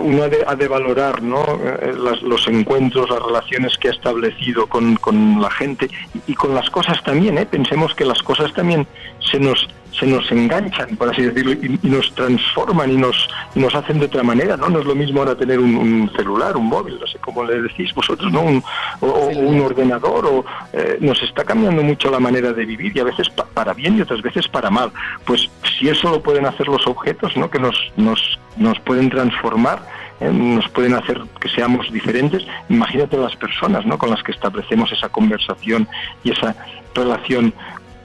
uno 0.00 0.22
ha 0.24 0.56
de, 0.56 0.68
valorar. 0.68 1.20
Eh, 1.22 1.94
los 2.22 2.48
encuentros, 2.48 3.08
las 3.10 3.22
relaciones 3.22 3.76
que 3.78 3.88
ha 3.88 3.92
establecido 3.92 4.66
con, 4.66 4.96
la 5.40 5.50
gente 5.50 5.88
y, 6.26 6.34
con 6.34 6.54
las 6.54 6.68
cosas 6.70 7.02
también. 7.02 7.38
¿eh? 7.38 7.46
Pensemos 7.46 7.94
que 7.94 8.04
las 8.04 8.22
cosas 8.22 8.52
también 8.54 8.86
se 9.20 9.38
nos, 9.38 9.68
se 9.98 10.06
nos 10.06 10.30
enganchan, 10.30 10.96
por 10.96 11.10
así 11.10 11.22
decirlo, 11.22 11.52
y, 11.52 11.78
nos 11.88 12.14
transforman 12.14 12.92
y 12.92 12.96
nos, 12.96 13.28
nos 13.54 13.74
hacen 13.74 13.98
de 13.98 14.06
otra 14.06 14.22
manera, 14.22 14.56
¿no? 14.56 14.68
No 14.68 14.80
es 14.80 14.86
lo 14.86 14.94
mismo 14.94 15.20
ahora 15.20 15.34
tener 15.34 15.58
un, 15.58 16.10
celular, 16.16 16.56
un 16.56 16.66
móvil, 16.66 16.98
no 17.00 17.06
sé 17.06 17.18
cómo 17.18 17.44
le 17.44 17.62
decís 17.62 17.92
vosotros, 17.94 18.32
¿no? 18.32 18.42
Un, 18.42 18.62
o, 19.00 19.28
un 19.28 19.60
ordenador, 19.60 20.26
o 20.26 20.44
eh, 20.72 20.98
nos 21.00 21.22
está 21.22 21.44
cambiando 21.44 21.82
mucho 21.82 22.10
la 22.10 22.20
manera 22.20 22.52
de 22.52 22.64
vivir 22.64 22.96
y 22.96 23.00
a 23.00 23.04
veces 23.04 23.28
para 23.30 23.74
bien 23.74 23.98
y 23.98 24.02
otras 24.02 24.22
veces 24.22 24.46
para 24.48 24.70
mal. 24.70 24.92
Pues 25.24 25.48
si 25.78 25.88
eso 25.88 26.10
lo 26.10 26.22
pueden 26.22 26.46
hacer 26.46 26.68
los 26.68 26.86
objetos, 26.86 27.36
¿no? 27.36 27.50
Que 27.50 27.58
nos, 27.58 27.76
nos, 27.96 28.38
nos 28.56 28.78
pueden 28.80 29.10
transformar, 29.10 29.82
¿eh? 30.20 30.30
nos 30.32 30.68
pueden 30.68 30.94
hacer 30.94 31.20
que 31.40 31.48
seamos 31.48 31.90
diferentes. 31.92 32.44
Imagínate 32.68 33.16
las 33.16 33.36
personas 33.36 33.86
¿no? 33.86 33.98
con 33.98 34.10
las 34.10 34.22
que 34.22 34.32
establecemos 34.32 34.92
esa 34.92 35.08
conversación 35.08 35.88
y 36.24 36.32
esa 36.32 36.54
relación 36.94 37.54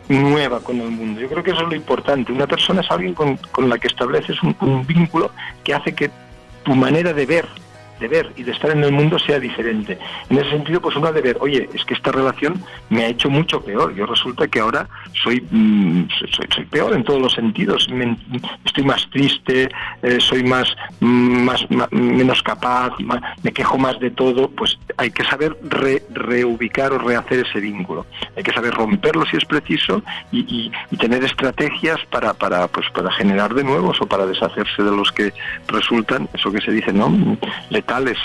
nueva 0.10 0.60
con 0.60 0.80
el 0.80 0.90
mundo. 0.90 1.22
Yo 1.22 1.30
creo 1.30 1.44
que 1.44 1.52
eso 1.52 1.62
es 1.62 1.70
lo 1.70 1.76
importante. 1.76 2.32
Una 2.32 2.48
persona 2.48 2.82
es 2.82 2.92
alguien 2.92 3.14
con, 3.14 3.38
con 3.52 3.70
la 3.70 3.78
que 3.78 3.88
estableces 3.88 4.38
un, 4.44 4.86
vínculo 4.86 5.32
que 5.64 5.74
hace 5.74 5.94
que 5.94 6.10
tu 6.64 6.76
manera 6.76 7.14
de 7.14 7.26
ver 7.26 7.48
de 8.00 8.08
ver 8.08 8.32
y 8.36 8.44
de 8.44 8.52
estar 8.52 8.72
en 8.72 8.84
el 8.84 8.92
mundo 8.92 9.18
sea 9.20 9.40
diferente. 9.40 9.98
En 10.30 10.38
ese 10.38 10.50
sentido, 10.50 10.82
pues 10.82 10.96
uno 10.96 11.08
ha 11.08 11.12
de 11.12 11.22
ver, 11.22 11.38
oye, 11.40 11.70
es 11.74 11.84
que 11.86 11.94
esta 11.94 12.12
relación 12.12 12.62
me 12.90 13.04
ha 13.04 13.08
hecho 13.08 13.30
mucho 13.30 13.62
peor. 13.62 13.94
Yo 13.96 14.06
resulta 14.06 14.48
que 14.48 14.60
ahora 14.60 14.88
soy, 15.24 15.46
mm, 15.50 16.08
soy, 16.32 16.66
peor 16.66 16.94
en 16.94 17.04
todos 17.04 17.22
los 17.22 17.34
sentidos. 17.34 17.88
estoy 18.66 18.84
más 18.84 19.08
triste, 19.12 19.70
eh, 20.02 20.18
soy 20.20 20.44
más, 20.44 20.76
mm, 21.00 21.44
más, 21.44 21.66
menos 21.92 22.42
capaz, 22.42 22.94
me 23.44 23.52
quejo 23.52 23.78
más 23.78 24.00
de 24.00 24.12
todo. 24.12 24.50
Pues 24.50 24.78
hay 24.98 25.12
que 25.12 25.24
saber 25.24 25.56
reubicar 26.14 26.92
o 26.94 26.98
rehacer 26.98 27.46
ese 27.48 27.60
vínculo. 27.60 28.06
Hay 28.36 28.44
que 28.44 28.54
saber 28.54 28.74
romperlo 28.74 29.26
si 29.26 29.38
es 29.38 29.46
preciso 29.46 30.02
y, 30.32 30.72
tener 31.00 31.24
estrategias 31.26 31.98
para, 32.10 32.34
para, 32.34 32.66
pues, 32.70 32.90
para 32.92 33.12
generar 33.12 33.54
de 33.54 33.64
nuevos 33.64 34.00
o 34.00 34.06
para 34.06 34.26
deshacerse 34.26 34.84
de 34.84 34.92
los 34.92 35.12
que 35.12 35.34
resultan, 35.68 36.30
eso 36.34 36.50
que 36.50 36.62
se 36.62 36.72
dice, 36.72 36.94
¿no? 36.94 37.38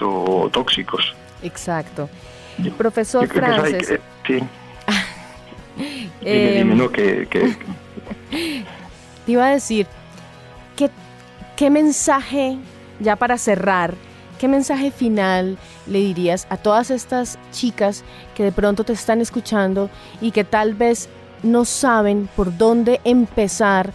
O 0.03 0.49
tóxicos. 0.51 1.15
Exacto. 1.43 2.09
Profesor 2.77 3.27
Francis. 3.29 3.99
sí. 4.27 4.39
dime, 6.21 6.53
dime, 6.53 6.75
no, 6.75 6.91
que, 6.91 7.27
Te 9.27 9.33
iba 9.33 9.47
a 9.47 9.51
decir, 9.51 9.87
¿qué, 10.77 10.91
¿qué 11.57 11.71
mensaje, 11.71 12.57
ya 12.99 13.17
para 13.17 13.39
cerrar, 13.39 13.95
qué 14.39 14.49
mensaje 14.49 14.91
final 14.91 15.59
le 15.87 15.99
dirías 15.99 16.47
a 16.51 16.57
todas 16.57 16.91
estas 16.91 17.39
chicas 17.53 18.05
que 18.35 18.45
de 18.45 18.53
pronto 18.53 18.85
te 18.85 18.93
están 18.93 19.21
escuchando 19.21 19.91
y 20.21 20.31
que 20.31 20.45
tal 20.45 20.75
vez 20.75 21.09
no 21.43 21.65
saben 21.65 22.29
por 22.35 22.57
dónde 22.57 23.01
empezar 23.05 23.93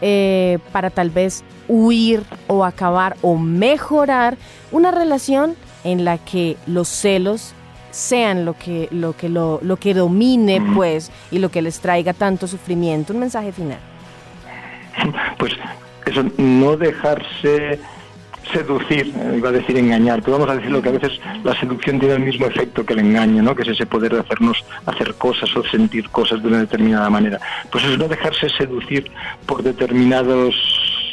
eh, 0.00 0.58
para 0.72 0.90
tal 0.90 1.10
vez 1.10 1.44
huir 1.68 2.22
o 2.46 2.64
acabar 2.64 3.16
o 3.22 3.36
mejorar 3.36 4.36
una 4.72 4.90
relación 4.90 5.54
en 5.84 6.04
la 6.04 6.18
que 6.18 6.56
los 6.66 6.88
celos 6.88 7.54
sean 7.90 8.44
lo 8.44 8.56
que 8.56 8.88
lo 8.90 9.16
que 9.16 9.28
lo, 9.28 9.58
lo 9.62 9.76
que 9.76 9.94
domine 9.94 10.62
pues 10.74 11.10
y 11.30 11.38
lo 11.38 11.50
que 11.50 11.62
les 11.62 11.80
traiga 11.80 12.12
tanto 12.12 12.46
sufrimiento. 12.46 13.12
Un 13.12 13.20
mensaje 13.20 13.52
final. 13.52 13.78
Pues 15.38 15.54
eso 16.06 16.24
no 16.36 16.76
dejarse 16.76 17.80
seducir, 18.52 19.12
eh, 19.16 19.34
iba 19.36 19.48
a 19.48 19.52
decir 19.52 19.76
engañar, 19.76 20.20
pero 20.22 20.38
vamos 20.38 20.50
a 20.50 20.56
decir 20.56 20.70
lo 20.70 20.82
que 20.82 20.88
a 20.88 20.92
veces 20.92 21.20
la 21.44 21.58
seducción 21.58 21.98
tiene 21.98 22.14
el 22.14 22.20
mismo 22.20 22.46
efecto 22.46 22.84
que 22.84 22.92
el 22.94 23.00
engaño, 23.00 23.42
¿no? 23.42 23.54
que 23.54 23.62
es 23.62 23.68
ese 23.68 23.86
poder 23.86 24.14
de 24.14 24.20
hacernos 24.20 24.64
hacer 24.86 25.14
cosas 25.14 25.54
o 25.56 25.64
sentir 25.64 26.08
cosas 26.10 26.42
de 26.42 26.48
una 26.48 26.58
determinada 26.58 27.08
manera. 27.10 27.40
Pues 27.70 27.84
es 27.84 27.98
no 27.98 28.08
dejarse 28.08 28.48
seducir 28.50 29.10
por 29.46 29.62
determinados 29.62 30.54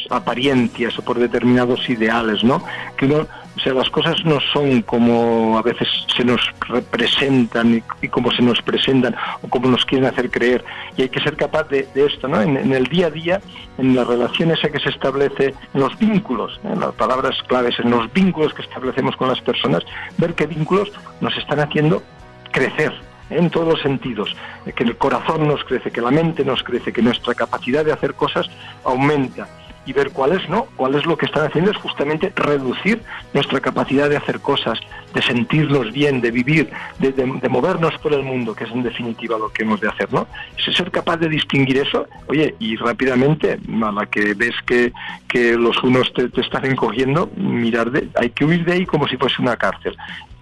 apariencias 0.09 0.97
o 0.99 1.01
por 1.01 1.19
determinados 1.19 1.89
ideales, 1.89 2.43
¿no? 2.43 2.63
Que 2.97 3.05
uno 3.05 3.27
o 3.57 3.59
sea, 3.59 3.73
las 3.73 3.89
cosas 3.89 4.23
no 4.23 4.39
son 4.53 4.83
como 4.83 5.57
a 5.57 5.63
veces 5.63 5.87
se 6.15 6.23
nos 6.23 6.39
representan 6.67 7.83
y, 8.01 8.07
como 8.07 8.31
se 8.31 8.43
nos 8.43 8.61
presentan 8.61 9.15
o 9.41 9.47
como 9.47 9.67
nos 9.67 9.83
quieren 9.83 10.07
hacer 10.07 10.29
creer. 10.29 10.63
Y 10.95 11.01
hay 11.01 11.09
que 11.09 11.19
ser 11.19 11.35
capaz 11.35 11.63
de, 11.69 11.87
esto, 11.95 12.27
¿no? 12.27 12.39
En, 12.39 12.71
el 12.71 12.85
día 12.85 13.07
a 13.07 13.09
día, 13.09 13.41
en 13.79 13.95
las 13.95 14.05
relaciones 14.05 14.59
que 14.59 14.79
se 14.79 14.89
establece, 14.89 15.55
en 15.73 15.79
los 15.79 15.97
vínculos, 15.97 16.59
en 16.63 16.79
las 16.79 16.93
palabras 16.93 17.35
claves, 17.47 17.79
en 17.79 17.89
los 17.89 18.13
vínculos 18.13 18.53
que 18.53 18.61
establecemos 18.61 19.15
con 19.15 19.27
las 19.27 19.41
personas, 19.41 19.83
ver 20.19 20.35
qué 20.35 20.45
vínculos 20.45 20.91
nos 21.19 21.35
están 21.35 21.59
haciendo 21.59 22.03
crecer, 22.51 22.93
en 23.31 23.49
todos 23.49 23.67
los 23.67 23.81
sentidos, 23.81 24.35
que 24.75 24.83
el 24.83 24.95
corazón 24.97 25.47
nos 25.47 25.63
crece, 25.63 25.89
que 25.89 26.01
la 26.01 26.11
mente 26.11 26.45
nos 26.45 26.61
crece, 26.61 26.93
que 26.93 27.01
nuestra 27.01 27.33
capacidad 27.33 27.83
de 27.83 27.91
hacer 27.91 28.13
cosas 28.13 28.47
aumenta 28.85 29.47
y 29.87 29.93
ver 29.93 30.11
cuál 30.11 30.33
es, 30.33 30.47
¿no? 30.49 30.67
Cuál 30.75 30.95
es 30.95 31.05
lo 31.05 31.17
que 31.17 31.25
están 31.25 31.47
haciendo 31.47 31.71
es 31.71 31.77
justamente 31.77 32.31
reducir 32.35 33.01
nuestra 33.33 33.61
capacidad 33.61 34.09
de 34.09 34.17
hacer 34.17 34.41
cosas, 34.41 34.77
de 35.13 35.21
sentirnos 35.21 35.93
bien, 35.93 36.19
de 36.19 36.29
vivir, 36.29 36.69
de, 36.99 37.25
movernos 37.49 37.97
por 37.99 38.13
el 38.13 38.21
mundo, 38.21 38.53
que 38.53 38.65
es 38.65 38.71
en 38.71 38.83
definitiva 38.83 39.39
lo 39.39 39.49
que 39.49 39.63
hemos 39.63 39.79
de 39.79 39.87
hacer, 39.87 40.11
¿no? 40.11 40.27
Ser 40.57 40.91
capaz 40.91 41.17
de 41.17 41.29
distinguir 41.29 41.77
eso, 41.77 42.05
oye, 42.27 42.53
y 42.59 42.75
rápidamente, 42.75 43.57
a 43.81 43.91
la 43.93 44.05
que 44.07 44.33
ves 44.33 44.55
que, 44.65 44.91
que 45.29 45.53
los 45.53 45.81
unos 45.81 46.11
te, 46.13 46.29
están 46.41 46.65
encogiendo, 46.65 47.31
mirar 47.37 47.89
de, 47.89 48.09
hay 48.15 48.29
que 48.31 48.43
huir 48.43 48.65
de 48.65 48.73
ahí 48.73 48.85
como 48.85 49.07
si 49.07 49.15
fuese 49.15 49.41
una 49.41 49.55
cárcel 49.55 49.95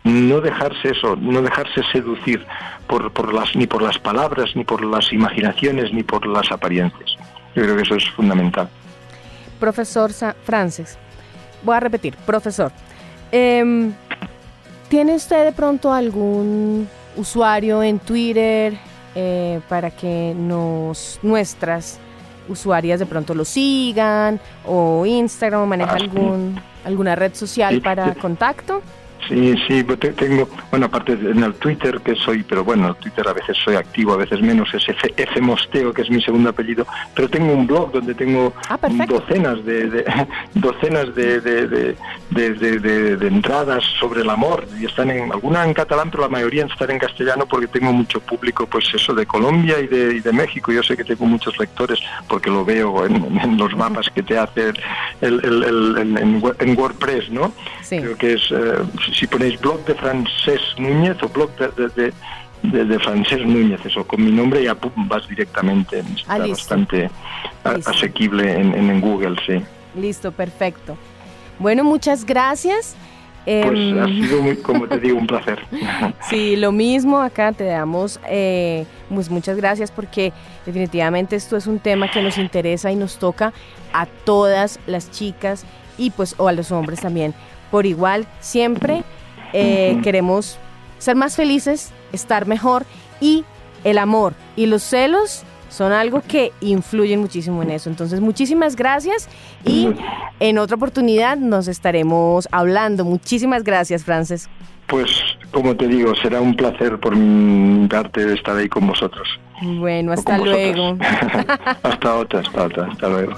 no 0.04 0.40
dejarse 0.40 0.90
eso, 0.90 1.16
no 1.16 1.42
dejarse 1.42 1.82
seducir 1.92 2.46
por, 2.86 3.12
por 3.12 3.34
las, 3.34 3.56
ni 3.56 3.66
por 3.66 3.82
las 3.82 3.98
palabras, 3.98 4.56
ni 4.56 4.64
por 4.64 4.86
las 4.86 5.12
imaginaciones, 5.12 5.92
ni 5.92 6.04
por 6.04 6.28
las 6.28 6.52
apariencias. 6.52 7.18
Yo 7.56 7.64
creo 7.64 7.76
que 7.76 7.82
eso 7.82 7.96
es 7.96 8.08
fundamental. 8.12 8.70
Profesor 9.60 10.12
Francis, 10.44 10.98
voy 11.64 11.76
a 11.76 11.80
repetir, 11.80 12.16
profesor, 12.26 12.72
em, 13.32 13.94
¿tiene 14.90 15.16
usted 15.16 15.46
de 15.46 15.52
pronto 15.52 15.92
algún 15.92 16.88
usuario 17.16 17.82
en 17.82 18.00
Twitter 18.00 18.78
eh, 19.16 19.62
para 19.70 19.92
que 19.92 20.34
nos 20.38 21.20
nuestras 21.24 22.00
usuarias 22.48 23.00
de 23.00 23.06
pronto 23.06 23.34
lo 23.34 23.46
sigan 23.46 24.40
o 24.66 25.06
Instagram 25.06 25.62
o 25.62 25.66
maneja 25.66 25.94
ah, 25.94 25.96
algún 25.96 26.62
alguna 26.84 27.16
red 27.16 27.34
social 27.34 27.82
para 27.82 28.14
contacto? 28.16 28.82
Sí, 29.28 29.56
sí, 29.68 29.84
pues 29.84 30.00
tengo, 30.16 30.48
bueno, 30.70 30.86
aparte 30.86 31.14
en 31.14 31.44
el 31.44 31.56
Twitter 31.56 32.00
que 32.02 32.16
soy, 32.16 32.44
pero 32.44 32.64
bueno, 32.64 32.90
el 32.90 32.96
Twitter 32.96 33.28
a 33.28 33.34
veces 33.34 33.58
soy 33.64 33.76
activo, 33.76 34.14
a 34.14 34.18
veces 34.18 34.40
menos, 34.42 34.72
es 34.74 34.86
F, 34.88 35.42
Mosteo, 35.42 35.94
que 35.94 36.04
es 36.04 36.10
mi 36.12 36.22
segundo 36.22 36.50
apellido, 36.52 36.86
pero 37.16 37.28
tengo 37.30 37.54
un 37.54 37.66
blog 37.66 37.92
donde 37.92 38.14
tengo 38.14 38.54
ah, 38.70 38.78
docenas 39.08 39.66
de, 39.66 40.06
docenas 40.54 41.16
de, 41.16 41.42
de, 41.42 43.28
entradas 43.28 43.84
sobre 44.00 44.22
el 44.22 44.30
amor, 44.30 44.68
y 44.80 44.86
están 44.86 45.10
en, 45.10 45.32
alguna 45.32 45.66
en 45.66 45.74
catalán, 45.74 46.12
pero 46.12 46.24
la 46.24 46.30
mayoría 46.30 46.66
están 46.66 46.92
en 46.92 47.00
castellano 47.00 47.48
porque 47.48 47.68
tengo 47.68 47.92
mucho 47.92 48.20
público, 48.20 48.68
pues 48.68 48.86
eso, 48.94 49.14
de 49.16 49.26
Colombia 49.26 49.80
y 49.80 49.88
de, 49.88 50.16
y 50.18 50.20
de 50.20 50.34
México, 50.34 50.72
yo 50.72 50.84
sé 50.84 50.96
que 50.96 51.04
tengo 51.04 51.26
muchos 51.26 51.58
lectores 51.58 52.00
porque 52.28 52.52
lo 52.52 52.64
veo 52.64 53.06
en, 53.06 53.58
los 53.58 53.76
mapas 53.76 54.10
que 54.14 54.22
te 54.22 54.38
hace 54.38 54.74
el, 55.22 55.44
el, 55.44 56.16
en, 56.60 56.78
WordPress, 56.78 57.30
¿no? 57.30 57.54
Creo 57.90 58.18
que 58.18 58.34
es... 58.34 58.52
Eh, 58.52 58.76
si 59.18 59.28
ponéis 59.28 59.60
blog 59.60 59.84
de 59.86 59.96
Francés 59.96 60.62
Núñez 60.78 61.18
o 61.24 61.30
blog 61.30 61.50
de, 61.56 62.12
de, 62.64 63.00
Francés 63.00 63.46
Núñez, 63.46 63.80
eso, 63.86 64.06
con 64.06 64.24
mi 64.24 64.32
nombre 64.32 64.64
ya 64.64 64.76
vas 64.96 65.28
directamente. 65.28 66.00
Está 66.00 66.36
ah, 66.36 66.48
bastante 66.48 67.10
asequible 67.64 68.60
en, 68.60 69.02
Google, 69.02 69.36
sí. 69.46 69.62
Listo, 70.00 70.32
perfecto. 70.32 70.98
Bueno, 71.60 71.84
muchas 71.84 72.26
gracias. 72.26 72.96
Pues 73.46 73.78
em, 73.78 74.00
ha 74.00 74.08
sido, 74.08 74.42
muy, 74.42 74.58
como 74.58 74.88
te 74.88 75.00
digo, 75.00 75.20
un 75.20 75.28
placer. 75.28 75.60
sí, 76.30 76.56
lo 76.56 76.72
mismo 76.72 77.20
acá 77.20 77.54
te 77.54 77.66
damos 77.66 78.20
eh, 78.28 78.86
pues 79.08 79.30
muchas 79.30 79.56
gracias 79.58 79.92
porque 79.92 80.34
definitivamente 80.66 81.36
esto 81.36 81.56
es 81.56 81.68
un 81.68 81.78
tema 81.78 82.10
que 82.10 82.24
nos 82.24 82.40
interesa 82.40 82.92
y 82.92 82.96
nos 82.96 83.20
toca 83.20 83.54
a 83.94 84.08
todas 84.08 84.80
las 84.88 85.12
chicas 85.12 85.64
y 86.00 86.10
pues 86.10 86.34
o 86.40 86.48
a 86.48 86.54
los 86.54 86.72
hombres 86.72 87.02
también 87.02 87.36
por 87.72 87.86
igual. 87.86 88.28
Siempre 88.40 89.04
eh, 89.54 90.00
queremos 90.04 90.58
ser 90.98 91.16
más 91.16 91.36
felices, 91.36 91.92
estar 92.12 92.46
mejor 92.48 92.86
y 93.20 93.46
el 93.84 93.98
amor 93.98 94.34
y 94.56 94.66
los 94.66 94.84
celos 94.84 95.44
son 95.70 95.92
algo 95.92 96.22
que 96.26 96.52
influyen 96.62 97.20
muchísimo 97.20 97.62
en 97.62 97.72
eso. 97.72 97.90
Entonces, 97.90 98.22
muchísimas 98.22 98.76
gracias 98.76 99.28
y 99.66 99.90
en 100.40 100.58
otra 100.58 100.78
oportunidad 100.78 101.38
nos 101.38 101.68
estaremos 101.68 102.48
hablando. 102.52 103.04
Muchísimas 103.04 103.64
gracias, 103.64 104.06
Frances. 104.06 104.50
Pues, 104.88 105.10
como 105.52 105.76
te 105.76 105.88
digo, 105.88 106.16
será 106.16 106.40
un 106.40 106.56
placer 106.56 107.00
por 107.00 107.16
mi 107.16 107.88
parte 107.88 108.34
estar 108.34 108.56
ahí 108.56 108.70
con 108.70 108.88
vosotros. 108.88 109.28
Bueno, 109.62 110.14
hasta 110.14 110.38
luego. 110.38 110.98
hasta 111.84 112.16
otra, 112.16 112.40
hasta 112.40 112.64
otra, 112.64 112.88
hasta 112.92 113.10
luego. 113.10 113.34